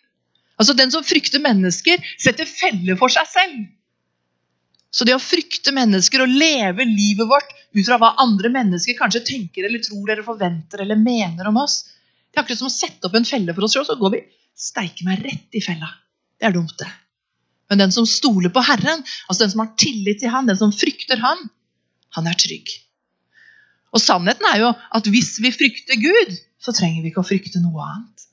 Altså 0.59 0.75
Den 0.77 0.91
som 0.93 1.05
frykter 1.05 1.41
mennesker, 1.41 2.01
setter 2.21 2.49
feller 2.49 2.97
for 2.99 3.13
seg 3.13 3.29
selv. 3.29 3.63
Så 4.93 5.05
det 5.09 5.15
å 5.15 5.21
frykte 5.21 5.73
mennesker 5.73 6.21
og 6.21 6.29
leve 6.29 6.85
livet 6.85 7.25
vårt 7.25 7.49
ut 7.73 7.85
fra 7.87 7.97
hva 8.01 8.11
andre 8.21 8.51
mennesker 8.53 8.97
kanskje 8.97 9.23
tenker 9.25 9.65
eller 9.65 9.81
tror 9.81 10.11
eller 10.11 10.25
forventer 10.25 10.83
eller 10.83 10.99
mener 10.99 11.49
om 11.49 11.57
oss, 11.63 11.79
det 12.29 12.37
er 12.37 12.43
akkurat 12.43 12.61
som 12.61 12.69
å 12.69 12.73
sette 12.73 13.09
opp 13.09 13.17
en 13.17 13.25
felle 13.25 13.55
for 13.57 13.65
oss 13.65 13.73
selv, 13.73 13.89
så 13.89 13.97
går 13.97 14.13
vi 14.13 14.21
steike 14.57 15.05
meg 15.07 15.23
rett 15.25 15.57
i 15.57 15.61
fella. 15.63 15.89
Det 16.39 16.49
er 16.49 16.55
dumt, 16.55 16.75
det. 16.79 16.89
Men 17.71 17.85
den 17.85 17.93
som 17.95 18.05
stoler 18.09 18.51
på 18.53 18.61
Herren, 18.65 19.03
altså 19.27 19.45
den 19.45 19.53
som 19.53 19.63
har 19.63 19.71
tillit 19.79 20.19
til 20.21 20.29
Han, 20.33 20.49
den 20.49 20.59
som 20.59 20.73
frykter 20.75 21.21
Han, 21.23 21.47
han 22.13 22.27
er 22.29 22.37
trygg. 22.37 22.69
Og 23.93 24.01
sannheten 24.01 24.45
er 24.49 24.59
jo 24.61 24.69
at 24.73 25.09
hvis 25.09 25.37
vi 25.41 25.53
frykter 25.53 25.97
Gud, 26.01 26.35
så 26.61 26.73
trenger 26.75 27.01
vi 27.01 27.11
ikke 27.11 27.23
å 27.23 27.27
frykte 27.27 27.61
noe 27.63 27.85
annet. 27.85 28.27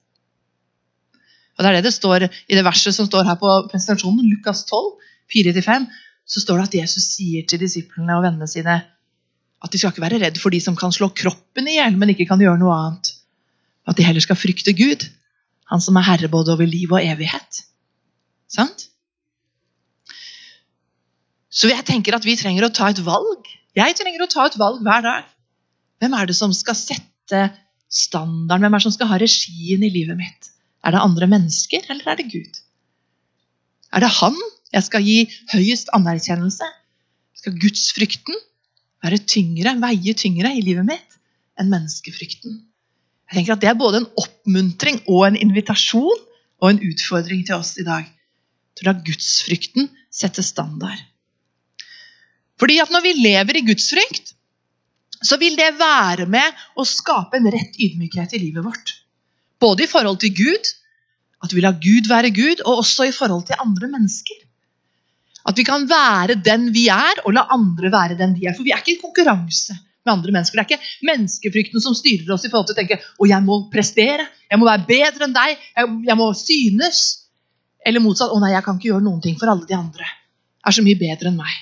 Og 1.57 1.65
Det 1.65 1.71
er 1.71 1.77
det 1.77 1.89
det 1.89 1.93
står 1.93 2.25
i 2.25 2.57
det 2.57 2.65
verset 2.65 2.97
som 2.97 3.09
står 3.09 3.27
her 3.29 3.37
på 3.41 3.49
presentasjonen, 3.69 4.29
Lukas 4.33 4.65
12, 4.69 4.95
4-5. 5.35 5.89
Så 6.25 6.41
står 6.41 6.61
det 6.61 6.69
at 6.69 6.77
Jesus 6.79 7.11
sier 7.17 7.45
til 7.49 7.61
disiplene 7.61 8.17
og 8.17 8.25
vennene 8.25 8.49
sine 8.49 8.79
at 9.61 9.73
de 9.73 9.81
skal 9.81 9.93
ikke 9.93 10.05
være 10.07 10.21
redd 10.23 10.39
for 10.41 10.55
de 10.55 10.61
som 10.65 10.77
kan 10.79 10.93
slå 10.95 11.11
kroppen 11.13 11.69
i 11.69 11.77
hjel, 11.77 11.99
men 12.01 12.15
ikke 12.15 12.29
kan 12.31 12.41
gjøre 12.41 12.61
noe 12.63 12.77
annet. 12.77 13.11
At 13.85 13.99
de 13.99 14.07
heller 14.07 14.25
skal 14.25 14.39
frykte 14.41 14.73
Gud, 14.77 15.05
han 15.71 15.83
som 15.83 15.99
er 15.99 16.07
herre 16.07 16.31
både 16.31 16.55
over 16.55 16.67
liv 16.67 16.91
og 16.91 17.03
evighet. 17.03 17.63
Sant? 18.51 18.89
Så 21.51 21.71
jeg 21.71 21.85
tenker 21.87 22.15
at 22.17 22.27
vi 22.27 22.37
trenger 22.39 22.67
å 22.67 22.75
ta 22.75 22.91
et 22.91 23.03
valg. 23.07 23.47
Jeg 23.79 23.97
trenger 23.99 24.25
å 24.25 24.31
ta 24.31 24.47
et 24.49 24.59
valg 24.59 24.83
hver 24.87 25.05
dag. 25.07 25.29
Hvem 26.03 26.15
er 26.17 26.31
det 26.31 26.37
som 26.39 26.55
skal 26.57 26.79
sette 26.79 27.43
standarden? 27.91 28.65
Hvem 28.65 28.75
er 28.75 28.83
det 28.83 28.87
som 28.87 28.95
skal 28.95 29.11
ha 29.11 29.19
regien 29.21 29.85
i 29.87 29.93
livet 29.93 30.19
mitt? 30.19 30.51
Er 30.87 30.95
det 30.95 31.03
andre 31.05 31.29
mennesker, 31.31 31.85
eller 31.93 32.07
er 32.09 32.19
det 32.19 32.31
Gud? 32.33 32.61
Er 33.93 34.03
det 34.03 34.15
Han 34.21 34.39
jeg 34.71 34.87
skal 34.87 35.05
gi 35.07 35.19
høyest 35.53 35.91
anerkjennelse? 35.97 36.67
Skal 37.41 37.59
gudsfrykten 37.59 38.39
være 39.05 39.19
tyngre, 39.27 39.75
veie 39.83 40.15
tyngre 40.19 40.53
i 40.55 40.63
livet 40.65 40.87
mitt 40.87 41.19
enn 41.59 41.71
menneskefrykten? 41.73 42.59
Jeg 43.31 43.39
tenker 43.39 43.55
at 43.55 43.63
Det 43.63 43.69
er 43.71 43.79
både 43.79 44.01
en 44.03 44.11
oppmuntring 44.19 44.97
og 45.07 45.29
en 45.29 45.39
invitasjon 45.39 46.25
og 46.61 46.67
en 46.67 46.81
utfordring 46.83 47.45
til 47.47 47.61
oss 47.61 47.77
i 47.79 47.87
dag. 47.87 48.09
Til 48.75 48.91
at 48.91 49.05
gudsfrykten 49.07 49.87
setter 50.11 50.43
standard. 50.43 50.99
Fordi 52.59 52.81
at 52.83 52.91
Når 52.91 53.07
vi 53.07 53.15
lever 53.23 53.61
i 53.61 53.65
gudsfrykt, 53.69 54.35
så 55.23 55.37
vil 55.39 55.55
det 55.57 55.77
være 55.79 56.27
med 56.27 56.59
å 56.75 56.85
skape 56.89 57.39
en 57.39 57.47
rett 57.53 57.79
ydmykhet 57.79 58.35
i 58.35 58.41
livet 58.43 58.65
vårt. 58.65 58.95
Både 59.61 59.85
i 59.85 59.91
forhold 59.91 60.19
til 60.23 60.33
Gud, 60.35 60.71
at 61.45 61.55
vi 61.55 61.63
lar 61.63 61.77
Gud 61.79 62.09
være 62.09 62.33
Gud, 62.35 62.65
og 62.65 62.83
også 62.83 63.07
i 63.09 63.13
forhold 63.15 63.45
til 63.47 63.61
andre 63.61 63.93
mennesker. 63.93 64.43
At 65.47 65.57
vi 65.57 65.65
kan 65.65 65.87
være 65.89 66.41
den 66.41 66.71
vi 66.75 66.89
er, 66.93 67.23
og 67.25 67.37
la 67.37 67.47
andre 67.53 67.93
være 67.93 68.19
den 68.19 68.35
de 68.37 68.49
er. 68.49 68.57
For 68.57 68.67
vi 68.67 68.73
er 68.75 68.83
ikke 68.83 68.97
i 68.97 69.03
konkurranse 69.05 69.77
med 70.07 70.13
andre 70.13 70.35
mennesker. 70.35 70.59
Det 70.59 70.63
er 70.65 70.69
ikke 70.79 71.09
menneskefrykten 71.11 71.83
som 71.85 71.97
styrer 71.97 72.35
oss 72.35 72.47
i 72.47 72.51
forhold 72.53 72.71
til 72.71 72.77
å 72.77 72.81
tenke 72.81 73.01
å 73.21 73.29
jeg 73.29 73.47
må 73.47 73.63
prestere, 73.73 74.27
jeg 74.51 74.61
må 74.61 74.69
være 74.69 74.87
bedre 74.89 75.27
enn 75.27 75.37
deg, 75.37 75.57
jeg, 75.77 75.97
jeg 76.09 76.19
må 76.21 76.31
synes. 76.39 77.03
Eller 77.87 78.05
motsatt 78.05 78.33
å 78.33 78.41
nei, 78.43 78.53
jeg 78.55 78.65
kan 78.67 78.79
ikke 78.79 78.91
gjøre 78.91 79.07
noen 79.07 79.23
ting 79.25 79.37
for 79.41 79.53
alle 79.53 79.69
de 79.69 79.77
andre. 79.77 80.07
er 80.67 80.77
så 80.77 80.85
mye 80.85 81.01
bedre 81.01 81.31
enn 81.31 81.41
meg. 81.41 81.53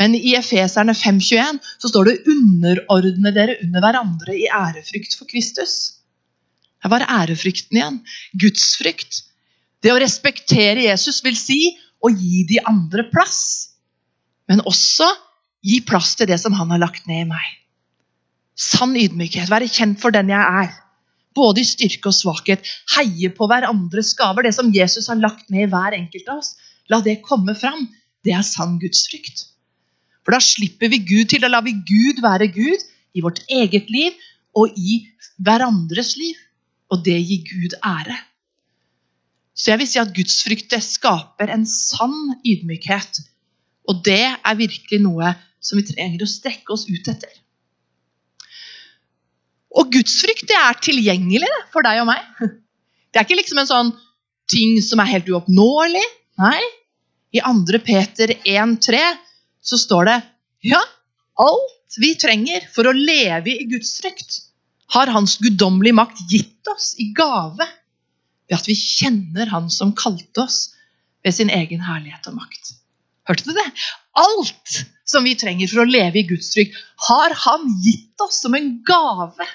Men 0.00 0.14
i 0.16 0.34
Efeserne 0.36 0.92
5,21 0.96 1.60
så 1.80 1.88
står 1.88 2.08
det 2.08 2.16
'underordne 2.32 3.32
dere 3.32 3.56
under 3.64 3.84
hverandre 3.84 4.36
i 4.36 4.48
ærefrykt 4.48 5.16
for 5.16 5.28
Kristus'. 5.28 5.96
Her 6.84 6.92
var 6.92 7.06
ærefrykten 7.08 7.78
igjen. 7.78 8.00
Gudsfrykt. 8.36 9.22
Det 9.82 9.92
å 9.92 10.00
respektere 10.00 10.84
Jesus 10.88 11.22
vil 11.24 11.36
si 11.36 11.60
å 12.04 12.12
gi 12.12 12.44
de 12.48 12.60
andre 12.68 13.06
plass. 13.08 13.72
Men 14.48 14.60
også 14.68 15.08
gi 15.66 15.80
plass 15.86 16.14
til 16.18 16.28
det 16.30 16.38
som 16.42 16.54
han 16.56 16.70
har 16.74 16.82
lagt 16.82 17.08
ned 17.10 17.24
i 17.24 17.28
meg. 17.28 17.46
Sann 18.56 18.94
ydmykhet. 18.96 19.50
Være 19.52 19.68
kjent 19.68 20.00
for 20.00 20.14
den 20.14 20.30
jeg 20.32 20.60
er. 20.62 20.70
Både 21.36 21.60
i 21.60 21.68
styrke 21.68 22.08
og 22.08 22.16
svakhet. 22.16 22.64
Heie 22.94 23.32
på 23.34 23.48
hverandres 23.50 24.14
gaver. 24.18 24.46
Det 24.46 24.54
som 24.56 24.72
Jesus 24.72 25.10
har 25.12 25.20
lagt 25.20 25.50
ned 25.52 25.66
i 25.66 25.72
hver 25.72 25.98
enkelt 25.98 26.30
av 26.32 26.40
oss. 26.40 26.54
La 26.92 27.02
det 27.04 27.18
komme 27.26 27.56
fram. 27.58 27.84
Det 28.24 28.32
er 28.34 28.46
sann 28.46 28.78
gudsfrykt. 28.82 29.44
For 30.24 30.34
da 30.34 30.40
slipper 30.42 30.90
vi 30.92 31.02
Gud 31.04 31.32
til. 31.32 31.42
Da 31.44 31.52
lar 31.52 31.66
vi 31.66 31.76
Gud 31.76 32.22
være 32.24 32.48
Gud 32.54 32.86
i 33.16 33.24
vårt 33.24 33.42
eget 33.52 33.92
liv 33.92 34.16
og 34.56 34.72
i 34.78 35.02
hverandres 35.36 36.16
liv. 36.16 36.40
Og 36.90 37.04
det 37.04 37.18
gir 37.20 37.44
Gud 37.50 37.76
ære. 37.82 38.16
Så 39.56 39.72
jeg 39.72 39.80
vil 39.80 39.88
si 39.88 40.00
at 40.00 40.12
gudsfrykt 40.16 40.74
skaper 40.84 41.52
en 41.52 41.64
sann 41.68 42.36
ydmykhet. 42.44 43.22
Og 43.90 44.02
det 44.06 44.22
er 44.26 44.58
virkelig 44.58 45.00
noe 45.02 45.34
som 45.62 45.78
vi 45.78 45.86
trenger 45.86 46.22
å 46.22 46.30
strekke 46.30 46.74
oss 46.74 46.86
ut 46.88 47.10
etter. 47.10 47.32
Og 49.76 49.92
gudsfrykt 49.92 50.48
det 50.48 50.56
er 50.56 50.80
tilgjengelig 50.80 51.52
for 51.74 51.84
deg 51.86 52.00
og 52.02 52.08
meg. 52.08 52.24
Det 53.12 53.20
er 53.20 53.26
ikke 53.26 53.38
liksom 53.38 53.60
en 53.62 53.68
sånn 53.70 53.92
ting 54.50 54.78
som 54.84 55.02
er 55.02 55.10
helt 55.10 55.28
uoppnåelig. 55.30 56.04
Nei. 56.40 56.60
I 57.36 57.42
2. 57.44 57.80
Peter 57.84 58.32
1,3 58.38 59.00
så 59.66 59.78
står 59.80 60.08
det 60.08 60.16
ja, 60.70 60.80
alt 61.42 61.98
vi 62.00 62.14
trenger 62.18 62.64
for 62.72 62.88
å 62.88 62.94
leve 62.96 63.52
i 63.52 63.66
Guds 63.68 63.96
frykt, 64.00 64.40
har 64.94 65.10
Hans 65.12 65.36
guddommelige 65.42 65.98
makt 65.98 66.22
gitt 66.30 66.70
oss 66.70 66.94
i 67.02 67.10
gave 67.16 67.66
ved 68.46 68.56
at 68.56 68.68
vi 68.68 68.76
kjenner 68.78 69.50
Han 69.50 69.70
som 69.72 69.94
kalte 69.98 70.44
oss 70.44 70.58
ved 71.26 71.34
sin 71.34 71.50
egen 71.50 71.82
herlighet 71.82 72.28
og 72.30 72.38
makt. 72.38 72.76
Hørte 73.26 73.48
du 73.48 73.54
det? 73.56 73.66
Alt 74.16 74.82
som 75.06 75.26
vi 75.26 75.34
trenger 75.38 75.70
for 75.70 75.82
å 75.82 75.88
leve 75.88 76.20
i 76.20 76.26
Guds 76.28 76.52
frykt, 76.54 76.76
har 77.08 77.34
Han 77.46 77.68
gitt 77.82 78.22
oss 78.22 78.40
som 78.44 78.54
en 78.58 78.76
gave. 78.86 79.46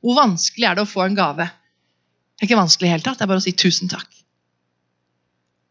Hvor 0.00 0.16
vanskelig 0.16 0.68
er 0.68 0.78
det 0.78 0.86
å 0.86 0.90
få 0.90 1.04
en 1.04 1.18
gave? 1.18 1.46
Det 1.46 2.46
er 2.46 2.48
ikke 2.48 2.62
vanskelig 2.62 2.88
i 2.88 2.94
hele 2.94 3.04
tatt. 3.04 3.18
Det 3.20 3.26
er 3.26 3.32
bare 3.32 3.42
å 3.42 3.44
si 3.44 3.56
tusen 3.56 3.90
takk. 3.92 4.08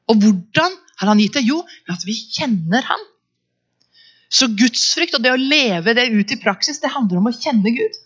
Og 0.10 0.22
hvordan 0.22 0.76
har 1.02 1.12
han 1.12 1.22
gitt 1.22 1.38
det? 1.38 1.46
Jo, 1.48 1.64
ved 1.88 1.96
at 1.96 2.06
vi 2.06 2.18
kjenner 2.38 2.86
han. 2.86 3.06
Så 4.30 4.52
gudsfrykt 4.54 5.16
og 5.18 5.24
det 5.26 5.32
å 5.34 5.42
leve 5.42 5.96
det 5.98 6.12
ut 6.14 6.34
i 6.34 6.38
praksis, 6.42 6.82
det 6.82 6.94
handler 6.94 7.22
om 7.22 7.30
å 7.32 7.34
kjenne 7.34 7.74
Gud. 7.74 7.98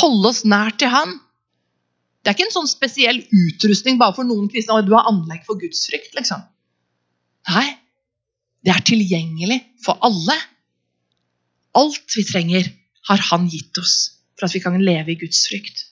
Holde 0.00 0.30
oss 0.32 0.40
nær 0.48 0.72
til 0.80 0.88
Han. 0.92 1.18
Det 2.22 2.30
er 2.30 2.36
ikke 2.38 2.46
en 2.46 2.54
sånn 2.54 2.70
spesiell 2.70 3.18
utrustning 3.20 3.98
bare 4.00 4.14
for 4.16 4.24
noen 4.24 4.48
kristne. 4.48 4.80
Du 4.86 4.94
har 4.94 5.10
anlegg 5.10 5.42
for 5.44 5.60
gudsfrykt, 5.60 6.14
liksom. 6.16 6.44
Nei, 7.50 7.66
det 8.62 8.72
er 8.74 8.84
tilgjengelig 8.86 9.58
for 9.84 9.98
alle. 10.06 10.36
Alt 11.78 12.16
vi 12.16 12.24
trenger, 12.28 12.68
har 13.08 13.22
Han 13.32 13.48
gitt 13.50 13.78
oss 13.80 13.94
for 14.38 14.46
at 14.46 14.54
vi 14.54 14.60
kan 14.62 14.78
leve 14.78 15.10
i 15.14 15.18
Guds 15.18 15.40
frykt. 15.48 15.88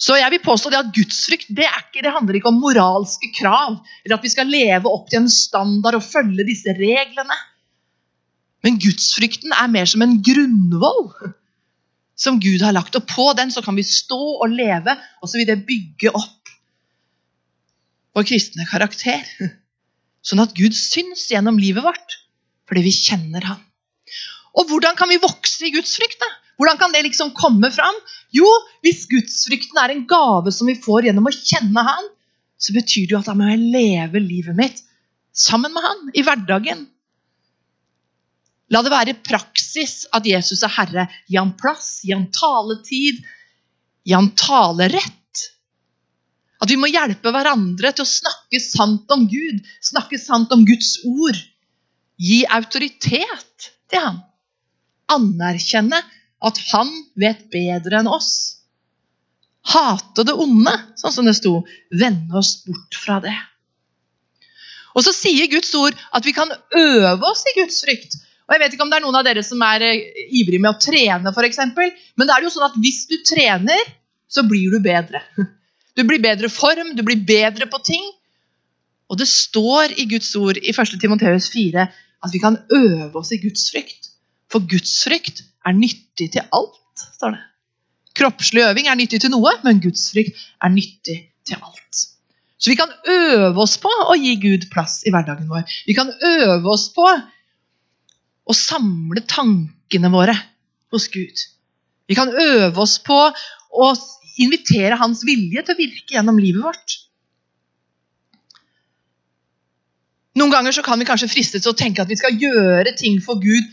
Så 0.00 0.16
jeg 0.16 0.32
vil 0.32 0.40
påstå 0.40 0.70
det 0.72 0.78
at 0.80 0.92
Gudsfrykt 0.96 1.50
det, 1.52 1.66
ikke, 1.68 2.00
det 2.00 2.12
handler 2.14 2.38
ikke 2.38 2.48
om 2.48 2.60
moralske 2.62 3.28
krav, 3.36 3.76
eller 4.04 4.16
at 4.16 4.24
vi 4.24 4.32
skal 4.32 4.48
leve 4.48 4.88
opp 4.88 5.10
til 5.10 5.20
en 5.20 5.32
standard 5.32 5.98
og 5.98 6.06
følge 6.06 6.46
disse 6.48 6.72
reglene. 6.78 7.36
Men 8.64 8.78
gudsfrykten 8.80 9.52
er 9.56 9.68
mer 9.72 9.88
som 9.88 10.04
en 10.04 10.16
grunnvoll 10.24 11.34
som 12.20 12.40
Gud 12.40 12.64
har 12.64 12.72
lagt. 12.76 12.96
Og 12.96 13.04
på 13.08 13.28
den 13.36 13.52
så 13.52 13.64
kan 13.64 13.76
vi 13.76 13.84
stå 13.84 14.20
og 14.40 14.52
leve, 14.52 14.96
og 15.20 15.28
så 15.28 15.40
vil 15.40 15.48
det 15.48 15.62
bygge 15.68 16.12
opp 16.16 16.54
vår 18.16 18.26
kristne 18.32 18.66
karakter. 18.68 19.20
Sånn 20.26 20.42
at 20.42 20.52
Gud 20.56 20.76
syns 20.76 21.28
gjennom 21.32 21.58
livet 21.60 21.84
vårt, 21.84 22.18
fordi 22.68 22.84
vi 22.86 22.94
kjenner 22.94 23.46
Han. 23.48 23.62
Og 24.58 24.70
hvordan 24.70 24.96
kan 24.98 25.10
vi 25.10 25.20
vokse 25.22 25.68
i 25.68 25.72
Guds 25.74 25.94
frykt? 25.96 26.22
Hvordan 26.60 26.78
kan 26.80 26.92
det 26.92 27.04
liksom 27.06 27.32
komme 27.38 27.70
fram? 27.72 27.96
Jo, 28.36 28.46
hvis 28.84 29.06
gudsfrykten 29.08 29.78
er 29.80 29.94
en 29.94 30.06
gave 30.10 30.52
som 30.52 30.68
vi 30.68 30.76
får 30.76 31.08
gjennom 31.08 31.30
å 31.30 31.34
kjenne 31.34 31.84
Han, 31.86 32.08
så 32.60 32.74
betyr 32.76 33.06
det 33.06 33.14
jo 33.14 33.20
at 33.22 33.30
da 33.30 33.36
må 33.38 33.48
jeg 33.48 33.70
leve 33.72 34.20
livet 34.20 34.58
mitt 34.58 34.82
sammen 35.32 35.72
med 35.72 35.86
Han 35.86 36.10
i 36.12 36.24
hverdagen. 36.26 36.84
La 38.70 38.82
det 38.86 38.92
være 38.92 39.16
praksis 39.26 40.04
at 40.14 40.26
Jesus 40.28 40.62
er 40.66 40.74
herre. 40.74 41.06
Gi 41.26 41.38
ham 41.40 41.54
plass, 41.58 42.02
gi 42.04 42.12
ham 42.14 42.28
taletid, 42.34 43.24
gi 44.06 44.14
ham 44.14 44.30
talerett. 44.38 45.16
At 46.60 46.68
vi 46.68 46.76
må 46.76 46.90
hjelpe 46.92 47.32
hverandre 47.32 47.92
til 47.94 48.04
å 48.04 48.08
snakke 48.08 48.60
sant 48.60 49.10
om 49.14 49.24
Gud, 49.30 49.60
snakke 49.80 50.20
sant 50.20 50.52
om 50.52 50.64
Guds 50.68 50.98
ord. 51.08 51.38
Gi 52.20 52.42
autoritet 52.52 53.70
til 53.88 54.02
ham. 54.02 54.18
Anerkjenne 55.10 56.02
at 56.44 56.58
han 56.70 56.90
vet 57.20 57.46
bedre 57.52 58.00
enn 58.00 58.10
oss. 58.10 58.32
Hate 59.72 60.24
det 60.24 60.34
onde, 60.36 60.72
sånn 61.00 61.14
som 61.14 61.28
det 61.28 61.36
sto. 61.38 61.60
Vende 61.92 62.36
oss 62.40 62.58
bort 62.66 62.96
fra 62.96 63.20
det. 63.24 63.36
Og 64.96 65.04
så 65.06 65.14
sier 65.14 65.48
Guds 65.52 65.70
ord 65.78 65.96
at 66.16 66.26
vi 66.26 66.34
kan 66.36 66.50
øve 66.50 67.28
oss 67.28 67.44
i 67.46 67.56
Guds 67.60 67.80
frykt. 67.84 68.16
Og 68.48 68.56
jeg 68.56 68.62
vet 68.64 68.74
ikke 68.74 68.82
om 68.82 68.90
det 68.90 68.98
er 68.98 69.04
noen 69.04 69.20
av 69.20 69.26
dere 69.26 69.44
som 69.46 69.60
er 69.62 69.84
ivrig 69.86 70.40
ivrige 70.40 70.62
med 70.64 70.72
å 70.72 70.80
trene, 70.82 71.32
eksempel. 71.46 71.92
Men 72.18 72.26
det 72.26 72.34
er 72.34 72.44
jo 72.44 72.50
sånn 72.50 72.66
at 72.66 72.78
hvis 72.82 73.04
du 73.06 73.20
trener, 73.22 73.84
så 74.30 74.42
blir 74.46 74.74
du 74.74 74.80
bedre. 74.82 75.22
Du 75.96 76.04
blir 76.06 76.22
bedre 76.22 76.50
form, 76.52 76.94
du 76.96 77.02
blir 77.06 77.20
bedre 77.26 77.66
på 77.70 77.80
ting. 77.86 78.04
Og 79.10 79.18
det 79.18 79.26
står 79.28 79.96
i 79.98 80.06
Guds 80.10 80.30
ord 80.38 80.60
i 80.60 80.70
1. 80.70 80.96
Timoteus 81.02 81.50
4 81.50 81.86
at 82.20 82.34
vi 82.34 82.38
kan 82.42 82.58
øve 82.70 83.16
oss 83.18 83.32
i 83.32 83.40
Guds 83.42 83.70
frykt. 83.72 84.12
For 84.50 84.62
Guds 84.70 84.92
frykt 85.04 85.42
er 85.66 85.76
nyttig 85.76 86.30
til 86.34 86.46
alt, 86.52 87.06
står 87.16 87.34
det. 87.36 87.42
Kroppslig 88.18 88.64
øving 88.66 88.90
er 88.90 88.98
nyttig 88.98 89.20
til 89.22 89.32
noe, 89.32 89.52
men 89.64 89.80
Guds 89.82 90.10
frykt 90.12 90.38
er 90.62 90.72
nyttig 90.74 91.18
til 91.46 91.58
alt. 91.58 92.06
Så 92.60 92.70
vi 92.70 92.76
kan 92.76 92.90
øve 93.08 93.62
oss 93.62 93.78
på 93.80 93.90
å 93.90 94.16
gi 94.20 94.34
Gud 94.42 94.66
plass 94.72 95.00
i 95.08 95.12
hverdagen 95.14 95.48
vår. 95.48 95.64
Vi 95.88 95.96
kan 95.96 96.10
øve 96.12 96.74
oss 96.74 96.90
på 96.92 97.06
å 98.50 98.56
samle 98.56 99.22
tankene 99.24 100.10
våre 100.12 100.34
hos 100.92 101.08
Gud. 101.08 101.46
Vi 102.10 102.18
kan 102.18 102.28
øve 102.28 102.82
oss 102.82 102.98
på 103.06 103.16
å 103.70 103.88
invitere 104.40 104.98
hans 105.00 105.22
vilje 105.26 105.62
til 105.64 105.76
å 105.76 105.80
virke 105.80 106.16
gjennom 106.16 106.40
livet 106.40 106.64
vårt. 106.64 106.96
Noen 110.38 110.52
ganger 110.52 110.74
så 110.74 110.84
kan 110.86 111.00
vi 111.00 111.08
kanskje 111.08 111.30
fristes 111.30 111.64
til 111.64 111.72
å 111.72 111.78
tenke 111.78 112.02
at 112.02 112.10
vi 112.10 112.18
skal 112.18 112.36
gjøre 112.38 112.94
ting 112.98 113.18
for 113.24 113.40
Gud 113.42 113.66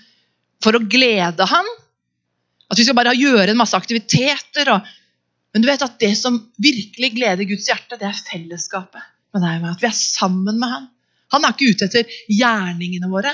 for 0.63 0.75
å 0.75 0.83
glede 0.83 1.45
Han. 1.47 1.67
At 2.67 2.79
vi 2.79 2.85
skal 2.87 2.97
bare 2.97 3.15
gjøre 3.15 3.53
en 3.53 3.59
masse 3.59 3.77
aktiviteter. 3.77 4.71
Og... 4.73 4.89
men 5.53 5.63
du 5.63 5.69
vet 5.69 5.85
at 5.85 5.99
det 6.01 6.11
som 6.19 6.39
virkelig 6.61 7.13
gleder 7.15 7.47
Guds 7.47 7.69
hjerte, 7.69 7.99
det 7.99 8.09
er 8.09 8.25
fellesskapet 8.31 9.05
med 9.35 9.45
deg. 9.45 9.61
Med 9.61 9.71
at 9.75 9.85
vi 9.85 9.89
er 9.91 9.97
sammen 9.97 10.57
med 10.57 10.73
Han. 10.73 10.89
Han 11.35 11.45
er 11.45 11.55
ikke 11.55 11.71
ute 11.75 11.87
etter 11.89 12.19
gjerningene 12.31 13.09
våre, 13.11 13.33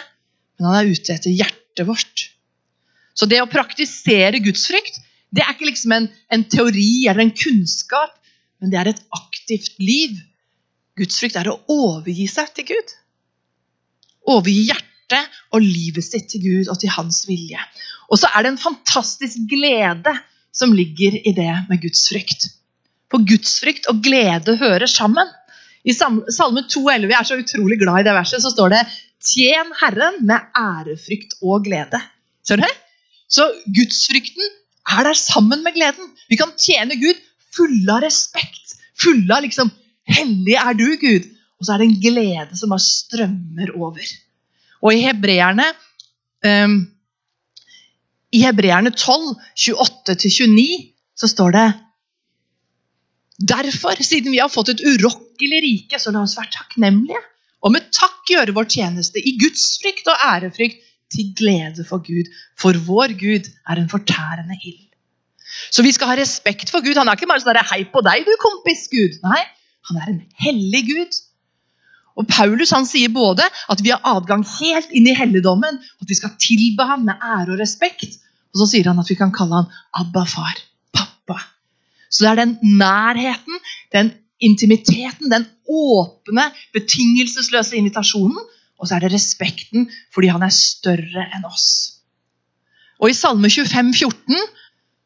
men 0.57 0.65
han 0.65 0.79
er 0.79 0.89
ute 0.89 1.13
etter 1.13 1.33
hjertet 1.33 1.85
vårt. 1.85 2.27
Så 3.13 3.27
det 3.29 3.37
å 3.43 3.49
praktisere 3.49 4.41
gudsfrykt 4.41 4.97
det 5.33 5.41
er 5.41 5.55
ikke 5.55 5.69
liksom 5.71 5.95
en, 5.95 6.09
en 6.33 6.43
teori 6.45 7.07
eller 7.09 7.25
en 7.25 7.33
kunnskap, 7.33 8.13
men 8.61 8.71
det 8.71 8.79
er 8.79 8.91
et 8.91 9.01
aktivt 9.17 9.79
liv. 9.81 10.19
Gudsfrykt 10.99 11.39
er 11.39 11.49
å 11.49 11.57
overgi 11.73 12.27
seg 12.29 12.51
til 12.53 12.69
Gud. 12.69 12.93
Overgi 14.29 14.67
hjertet 14.69 15.39
og 15.51 15.65
livet 15.65 16.05
sitt 16.05 16.29
til 16.31 16.43
Gud 16.43 16.69
og 16.69 16.77
til 16.81 16.93
hans 16.93 17.23
vilje. 17.27 17.59
Og 18.13 18.21
så 18.21 18.29
er 18.29 18.45
det 18.45 18.53
en 18.53 18.61
fantastisk 18.61 19.47
glede 19.49 20.13
som 20.53 20.73
ligger 20.75 21.17
i 21.17 21.33
det 21.33 21.51
med 21.69 21.81
gudsfrykt. 21.81 22.51
For 23.09 23.25
gudsfrykt 23.25 23.89
og 23.89 24.03
glede 24.05 24.57
hører 24.61 24.89
sammen. 24.89 25.29
I 25.83 25.95
Salme 25.97 26.63
2,11, 26.69 27.09
jeg 27.09 27.17
er 27.19 27.27
så 27.27 27.39
utrolig 27.41 27.79
glad 27.81 28.03
i 28.03 28.07
det 28.07 28.15
verset, 28.15 28.43
så 28.45 28.53
står 28.53 28.71
det 28.75 28.83
Tjen 29.23 29.73
Herren 29.81 30.21
med 30.27 30.53
ærefrykt 30.55 31.39
og 31.41 31.65
glede. 31.65 31.99
Ser 32.45 32.61
du 32.61 32.67
det? 32.67 32.75
Så 33.33 33.49
gudsfrykten 33.75 34.59
er 34.89 35.07
der 35.07 35.17
sammen 35.17 35.63
med 35.63 35.75
gleden. 35.75 36.11
Vi 36.29 36.39
kan 36.39 36.51
tjene 36.59 36.97
Gud 36.99 37.19
fulle 37.53 37.95
av 37.95 38.03
respekt. 38.05 38.75
Fulle 38.99 39.31
av 39.35 39.45
liksom 39.45 39.71
Hellig 40.03 40.57
er 40.59 40.75
du, 40.75 40.87
Gud. 40.99 41.29
Og 41.59 41.65
så 41.65 41.73
er 41.73 41.79
det 41.79 41.85
en 41.87 42.01
glede 42.03 42.57
som 42.59 42.73
bare 42.73 42.83
strømmer 42.83 43.71
over. 43.77 44.03
Og 44.83 44.91
i 44.91 45.05
hebreerne 45.05 45.69
um, 46.43 46.81
I 48.33 48.41
hebreerne 48.43 48.91
12, 48.91 49.29
28-29, 49.71 50.65
så 51.15 51.29
står 51.31 51.55
det 51.55 51.67
Derfor, 53.43 53.97
siden 54.03 54.31
vi 54.31 54.41
har 54.43 54.51
fått 54.51 54.73
et 54.73 54.83
urokkelig 54.83 55.61
rike, 55.63 55.99
så 55.99 56.11
la 56.13 56.21
oss 56.23 56.35
være 56.37 56.51
takknemlige. 56.53 57.21
Og 57.63 57.71
med 57.73 57.87
takk 57.95 58.27
gjøre 58.29 58.53
vår 58.55 58.67
tjeneste 58.75 59.23
i 59.23 59.37
Guds 59.39 59.63
frykt 59.81 60.09
og 60.11 60.25
ærefrykt 60.27 60.82
til 61.13 61.33
glede 61.37 61.85
for 61.87 62.01
Gud, 62.03 62.31
for 62.59 62.77
vår 62.87 63.13
Gud 63.19 63.49
er 63.69 63.81
en 63.81 63.91
fortærende 63.91 64.57
ild. 64.63 64.89
Så 65.71 65.83
vi 65.85 65.91
skal 65.93 66.09
ha 66.09 66.15
respekt 66.17 66.71
for 66.73 66.81
Gud. 66.85 66.97
Han 66.97 67.07
er 67.07 67.17
ikke 67.17 67.29
bare 67.29 67.43
sånn 67.43 67.59
'hei 67.69 67.83
på 67.93 68.01
deg, 68.05 68.25
du 68.25 68.33
kompis', 68.41 68.89
Gud. 68.91 69.19
Nei, 69.23 69.43
han 69.89 70.01
er 70.01 70.09
en 70.09 70.21
hellig 70.45 70.83
Gud. 70.89 71.21
Og 72.17 72.27
Paulus 72.29 72.73
han 72.73 72.85
sier 72.85 73.09
både 73.09 73.45
at 73.69 73.81
vi 73.81 73.93
har 73.93 74.01
adgang 74.05 74.43
helt 74.59 74.91
inn 74.93 75.07
i 75.09 75.15
helligdommen, 75.17 75.79
at 76.01 76.09
vi 76.09 76.17
skal 76.17 76.35
tilbe 76.41 76.85
ham 76.85 77.05
med 77.07 77.17
ære 77.17 77.55
og 77.55 77.61
respekt, 77.61 78.19
og 78.53 78.61
så 78.61 78.69
sier 78.69 78.89
han 78.91 79.01
at 79.01 79.09
vi 79.09 79.17
kan 79.17 79.33
kalle 79.33 79.63
ham 79.63 79.71
Abba 79.97 80.25
far, 80.29 80.59
pappa. 80.93 81.39
Så 82.09 82.25
det 82.25 82.31
er 82.31 82.41
den 82.45 82.57
nærheten, 82.77 83.61
den 83.95 84.13
intimiteten, 84.43 85.31
den 85.31 85.47
åpne, 85.65 86.51
betingelsesløse 86.75 87.79
invitasjonen 87.79 88.37
og 88.81 88.89
så 88.89 88.97
er 88.97 89.05
det 89.05 89.13
respekten 89.13 89.87
fordi 90.13 90.31
han 90.33 90.43
er 90.45 90.53
større 90.55 91.27
enn 91.35 91.45
oss. 91.47 91.67
Og 93.01 93.11
I 93.11 93.17
Salme 93.17 93.49
25, 93.51 93.93
14, 93.95 94.37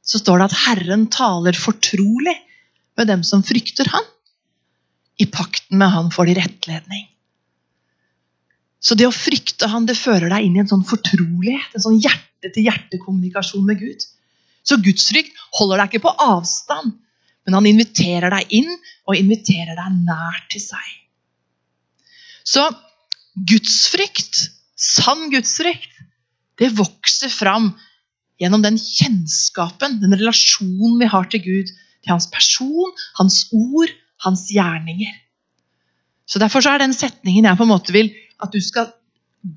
så 0.08 0.21
står 0.21 0.39
det 0.39 0.47
at 0.49 0.60
Herren 0.67 1.08
taler 1.12 1.58
fortrolig 1.58 2.36
med 2.97 3.10
dem 3.12 3.23
som 3.27 3.43
frykter 3.45 3.89
han. 3.91 4.06
I 5.17 5.25
pakten 5.34 5.80
med 5.82 5.91
han 5.93 6.12
får 6.13 6.30
de 6.30 6.36
rettledning. 6.38 7.08
Så 8.80 8.95
det 8.95 9.08
å 9.10 9.15
frykte 9.15 9.69
han, 9.71 9.88
det 9.89 9.97
fører 9.97 10.30
deg 10.32 10.45
inn 10.45 10.60
i 10.60 10.62
en 10.62 10.69
sånn 10.69 10.86
fortrolighet, 10.88 11.73
en 11.73 11.84
sånn 11.84 11.97
hjerte-til-hjerte-kommunikasjon 12.03 13.65
med 13.65 13.82
Gud. 13.82 14.06
Så 14.67 14.77
gudsfrykt 14.84 15.34
holder 15.58 15.82
deg 15.82 15.91
ikke 15.95 16.06
på 16.06 16.15
avstand, 16.27 16.93
men 17.47 17.58
han 17.58 17.67
inviterer 17.69 18.32
deg 18.32 18.53
inn 18.60 18.69
og 19.08 19.17
inviterer 19.17 19.73
deg 19.80 19.99
nær 20.06 20.39
til 20.51 20.62
seg. 20.62 20.88
Så 22.47 22.67
Gudsfrykt, 23.38 24.39
sann 24.78 25.30
gudsfrykt, 25.30 25.93
det 26.58 26.71
vokser 26.78 27.30
fram 27.30 27.71
gjennom 28.41 28.63
den 28.65 28.78
kjennskapen, 28.82 30.00
den 30.02 30.15
relasjonen 30.17 30.97
vi 31.02 31.10
har 31.10 31.30
til 31.30 31.43
Gud, 31.45 31.71
til 32.02 32.13
hans 32.13 32.30
person, 32.34 32.93
hans 33.19 33.43
ord, 33.54 33.93
hans 34.26 34.47
gjerninger. 34.50 35.13
Så 36.28 36.41
Derfor 36.41 36.63
så 36.63 36.73
er 36.73 36.84
den 36.84 36.95
setningen 36.97 37.45
jeg 37.45 37.58
på 37.60 37.65
en 37.65 37.71
måte 37.71 37.93
vil 37.95 38.10
at 38.41 38.54
du 38.54 38.60
skal 38.62 38.89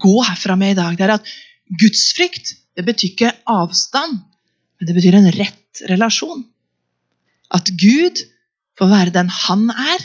gå 0.01 0.21
herfra 0.23 0.57
med 0.61 0.75
i 0.75 0.79
dag, 0.79 0.97
det 0.97 1.07
er 1.07 1.17
at 1.17 1.33
gudsfrykt 1.81 2.55
det 2.77 2.87
betyr 2.87 3.11
ikke 3.11 3.33
avstand, 3.51 4.21
men 4.79 4.89
det 4.89 4.95
betyr 4.97 5.19
en 5.19 5.33
rett 5.35 5.83
relasjon. 5.91 6.45
At 7.53 7.69
Gud 7.81 8.23
får 8.79 8.89
være 8.93 9.15
den 9.15 9.29
han 9.29 9.67
er, 9.73 10.05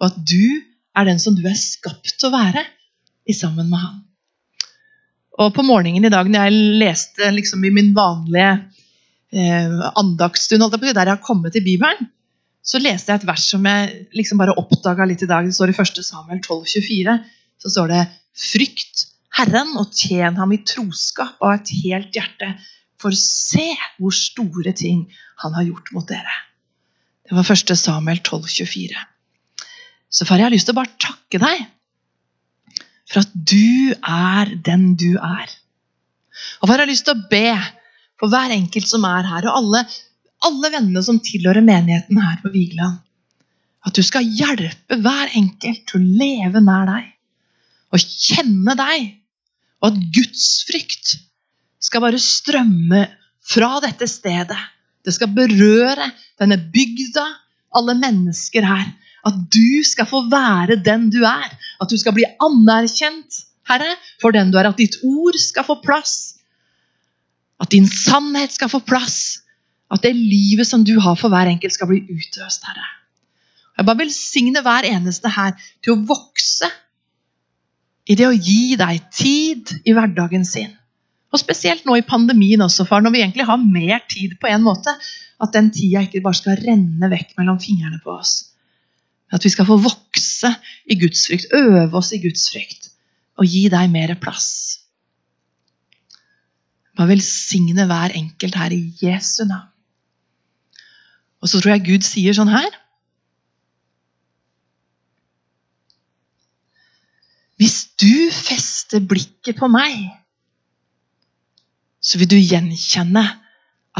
og 0.00 0.08
at 0.08 0.16
du 0.26 0.62
er 0.96 1.06
den 1.06 1.20
som 1.22 1.36
du 1.36 1.44
er 1.46 1.58
skapt 1.58 2.16
til 2.16 2.30
å 2.30 2.34
være 2.34 2.64
i 3.30 3.36
sammen 3.36 3.70
med 3.70 3.80
han. 3.82 3.98
Og 5.40 5.54
på 5.56 5.64
morgenen 5.64 6.04
i 6.04 6.12
dag 6.12 6.28
når 6.28 6.48
jeg 6.48 6.78
leste 6.82 7.30
liksom 7.32 7.64
i 7.64 7.72
min 7.72 7.92
vanlige 7.96 8.52
eh, 9.32 9.76
andagsstund, 9.96 10.66
der 10.74 10.90
jeg 10.92 11.14
har 11.14 11.22
kommet 11.24 11.54
til 11.56 11.64
Bibelen, 11.64 12.10
så 12.60 12.80
leste 12.82 13.12
jeg 13.12 13.22
et 13.22 13.28
vers 13.28 13.46
som 13.54 13.64
jeg 13.66 14.08
liksom 14.16 14.40
bare 14.40 14.56
oppdaga 14.60 15.06
litt 15.08 15.22
i 15.24 15.30
dag. 15.30 15.46
Det 15.46 15.56
står 15.56 15.72
i 15.72 15.78
1. 15.80 16.02
Samuel 16.04 16.42
12, 16.44 16.66
24. 16.68 17.16
Så 17.60 17.72
står 17.72 17.88
det 17.94 18.02
Frykt 18.36 19.06
Herren 19.38 19.72
og 19.80 19.94
tjen 19.96 20.36
ham 20.36 20.52
i 20.52 20.60
troskap 20.66 21.40
av 21.40 21.56
et 21.56 21.72
helt 21.80 22.14
hjerte. 22.18 22.52
For 23.00 23.16
se 23.16 23.72
hvor 23.96 24.12
store 24.12 24.74
ting 24.76 25.06
han 25.40 25.56
har 25.56 25.64
gjort 25.70 25.88
mot 25.96 26.06
dere. 26.08 26.36
Det 27.24 27.38
var 27.38 27.48
1. 27.48 27.72
Samuel 27.80 28.20
12, 28.20 28.44
24. 28.60 29.06
Så 30.10 30.26
far, 30.26 30.40
jeg 30.40 30.50
har 30.50 30.52
lyst 30.52 30.68
til 30.68 30.74
å 30.74 30.80
bare 30.82 30.98
takke 31.00 31.40
deg 31.40 31.64
for 33.10 33.24
at 33.24 33.34
du 33.34 33.92
er 33.96 34.54
den 34.66 34.94
du 34.98 35.12
er. 35.18 35.50
Og 36.60 36.68
for 36.68 36.74
jeg 36.74 36.84
har 36.84 36.90
lyst 36.90 37.06
til 37.08 37.18
å 37.18 37.28
be 37.30 37.56
for 38.20 38.32
hver 38.32 38.54
enkelt 38.54 38.88
som 38.88 39.04
er 39.08 39.26
her, 39.26 39.48
og 39.48 39.62
alle, 39.62 39.84
alle 40.46 40.72
vennene 40.72 41.02
som 41.04 41.20
tilhører 41.24 41.64
menigheten 41.64 42.20
her 42.20 42.38
på 42.42 42.52
Vigeland. 42.54 43.00
At 43.86 43.96
du 43.96 44.04
skal 44.04 44.28
hjelpe 44.28 44.98
hver 45.00 45.32
enkelt 45.38 45.86
til 45.88 46.00
å 46.00 46.18
leve 46.20 46.60
nær 46.62 46.86
deg 46.90 47.08
og 47.90 48.04
kjenne 48.04 48.76
deg. 48.78 49.06
Og 49.80 49.88
at 49.88 50.02
gudsfrykt 50.14 51.14
skal 51.80 52.04
bare 52.04 52.20
strømme 52.20 53.06
fra 53.50 53.78
dette 53.82 54.06
stedet. 54.10 54.58
Det 55.00 55.14
skal 55.16 55.32
berøre 55.32 56.10
denne 56.38 56.58
bygda, 56.70 57.24
alle 57.74 57.96
mennesker 57.98 58.66
her. 58.68 58.90
At 59.26 59.36
du 59.52 59.82
skal 59.84 60.08
få 60.08 60.24
være 60.32 60.78
den 60.84 61.08
du 61.12 61.22
er. 61.28 61.52
At 61.80 61.90
du 61.90 61.96
skal 62.00 62.14
bli 62.16 62.26
anerkjent, 62.40 63.44
Herre, 63.68 63.94
for 64.22 64.34
den 64.34 64.52
du 64.52 64.58
er. 64.60 64.70
At 64.70 64.80
ditt 64.80 65.00
ord 65.04 65.36
skal 65.40 65.66
få 65.66 65.80
plass. 65.84 66.36
At 67.60 67.72
din 67.74 67.88
sannhet 67.88 68.54
skal 68.56 68.72
få 68.72 68.80
plass. 68.84 69.42
At 69.92 70.04
det 70.06 70.14
livet 70.16 70.68
som 70.68 70.84
du 70.86 70.96
har 71.02 71.18
for 71.20 71.32
hver 71.32 71.50
enkelt, 71.50 71.74
skal 71.74 71.90
bli 71.90 72.02
utøst, 72.08 72.64
Herre. 72.68 72.86
Jeg 73.76 73.86
bare 73.88 74.02
velsigner 74.02 74.64
hver 74.64 74.86
eneste 74.88 75.30
her 75.32 75.54
til 75.80 75.94
å 75.94 76.02
vokse 76.08 76.68
i 78.10 78.16
det 78.18 78.26
å 78.26 78.34
gi 78.34 78.76
deg 78.76 79.06
tid 79.14 79.72
i 79.88 79.94
hverdagen 79.96 80.44
sin. 80.44 80.72
Og 81.30 81.38
Spesielt 81.40 81.84
nå 81.86 81.94
i 81.96 82.06
pandemien 82.06 82.60
også, 82.64 82.84
far, 82.88 83.04
når 83.04 83.14
vi 83.14 83.22
egentlig 83.22 83.46
har 83.46 83.60
mer 83.62 84.02
tid 84.10 84.34
på 84.40 84.50
en 84.50 84.64
måte. 84.66 84.94
At 85.40 85.54
den 85.56 85.70
tida 85.72 86.02
ikke 86.04 86.22
bare 86.24 86.36
skal 86.36 86.58
renne 86.60 87.08
vekk 87.12 87.36
mellom 87.38 87.60
fingrene 87.62 88.00
på 88.02 88.16
oss 88.18 88.49
At 89.30 89.44
vi 89.44 89.52
skal 89.52 89.68
få 89.68 89.78
vokse 89.78 90.50
i 90.90 90.98
Guds 90.98 91.26
frykt, 91.28 91.52
øve 91.54 91.96
oss 91.96 92.12
i 92.12 92.20
Guds 92.22 92.48
frykt 92.50 92.90
og 93.40 93.46
gi 93.48 93.68
deg 93.72 93.88
mer 93.92 94.12
plass. 94.20 94.50
Bare 96.98 97.14
velsigne 97.14 97.86
hver 97.88 98.12
enkelt 98.18 98.58
her 98.60 98.74
i 98.74 98.82
Jesu 99.00 99.44
navn. 99.46 99.70
Og 101.40 101.48
så 101.48 101.60
tror 101.60 101.72
jeg 101.72 101.86
Gud 101.86 102.04
sier 102.04 102.36
sånn 102.36 102.52
her 102.52 102.68
Hvis 107.60 107.90
du 108.00 108.32
fester 108.32 109.02
blikket 109.04 109.58
på 109.60 109.68
meg, 109.68 109.98
så 112.00 112.16
vil 112.16 112.30
du 112.32 112.38
gjenkjenne 112.38 113.24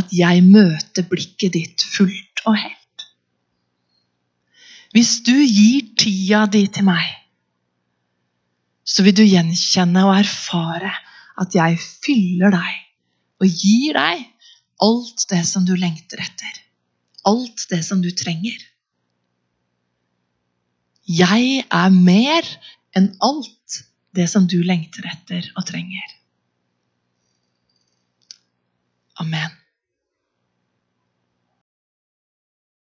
at 0.01 0.15
jeg 0.17 0.45
møter 0.47 1.05
blikket 1.05 1.53
ditt 1.59 1.85
fullt 1.85 2.41
og 2.49 2.57
helt. 2.57 2.80
Hvis 4.95 5.21
du 5.27 5.37
gir 5.39 5.93
tida 5.99 6.47
di 6.51 6.65
til 6.73 6.87
meg, 6.89 7.07
så 8.83 9.05
vil 9.07 9.15
du 9.15 9.23
gjenkjenne 9.23 10.03
og 10.09 10.17
erfare 10.19 10.91
at 11.41 11.55
jeg 11.55 11.79
fyller 12.03 12.51
deg 12.57 12.81
og 13.41 13.63
gir 13.63 13.97
deg 13.97 14.25
alt 14.83 15.27
det 15.31 15.45
som 15.47 15.67
du 15.69 15.77
lengter 15.79 16.23
etter. 16.25 16.59
Alt 17.29 17.69
det 17.71 17.83
som 17.87 18.01
du 18.03 18.11
trenger. 18.17 18.59
Jeg 21.11 21.63
er 21.67 21.95
mer 21.95 22.49
enn 22.97 23.13
alt 23.23 23.81
det 24.17 24.27
som 24.31 24.49
du 24.51 24.59
lengter 24.67 25.07
etter 25.07 25.47
og 25.55 25.67
trenger. 25.69 26.17
Amen. 29.21 29.60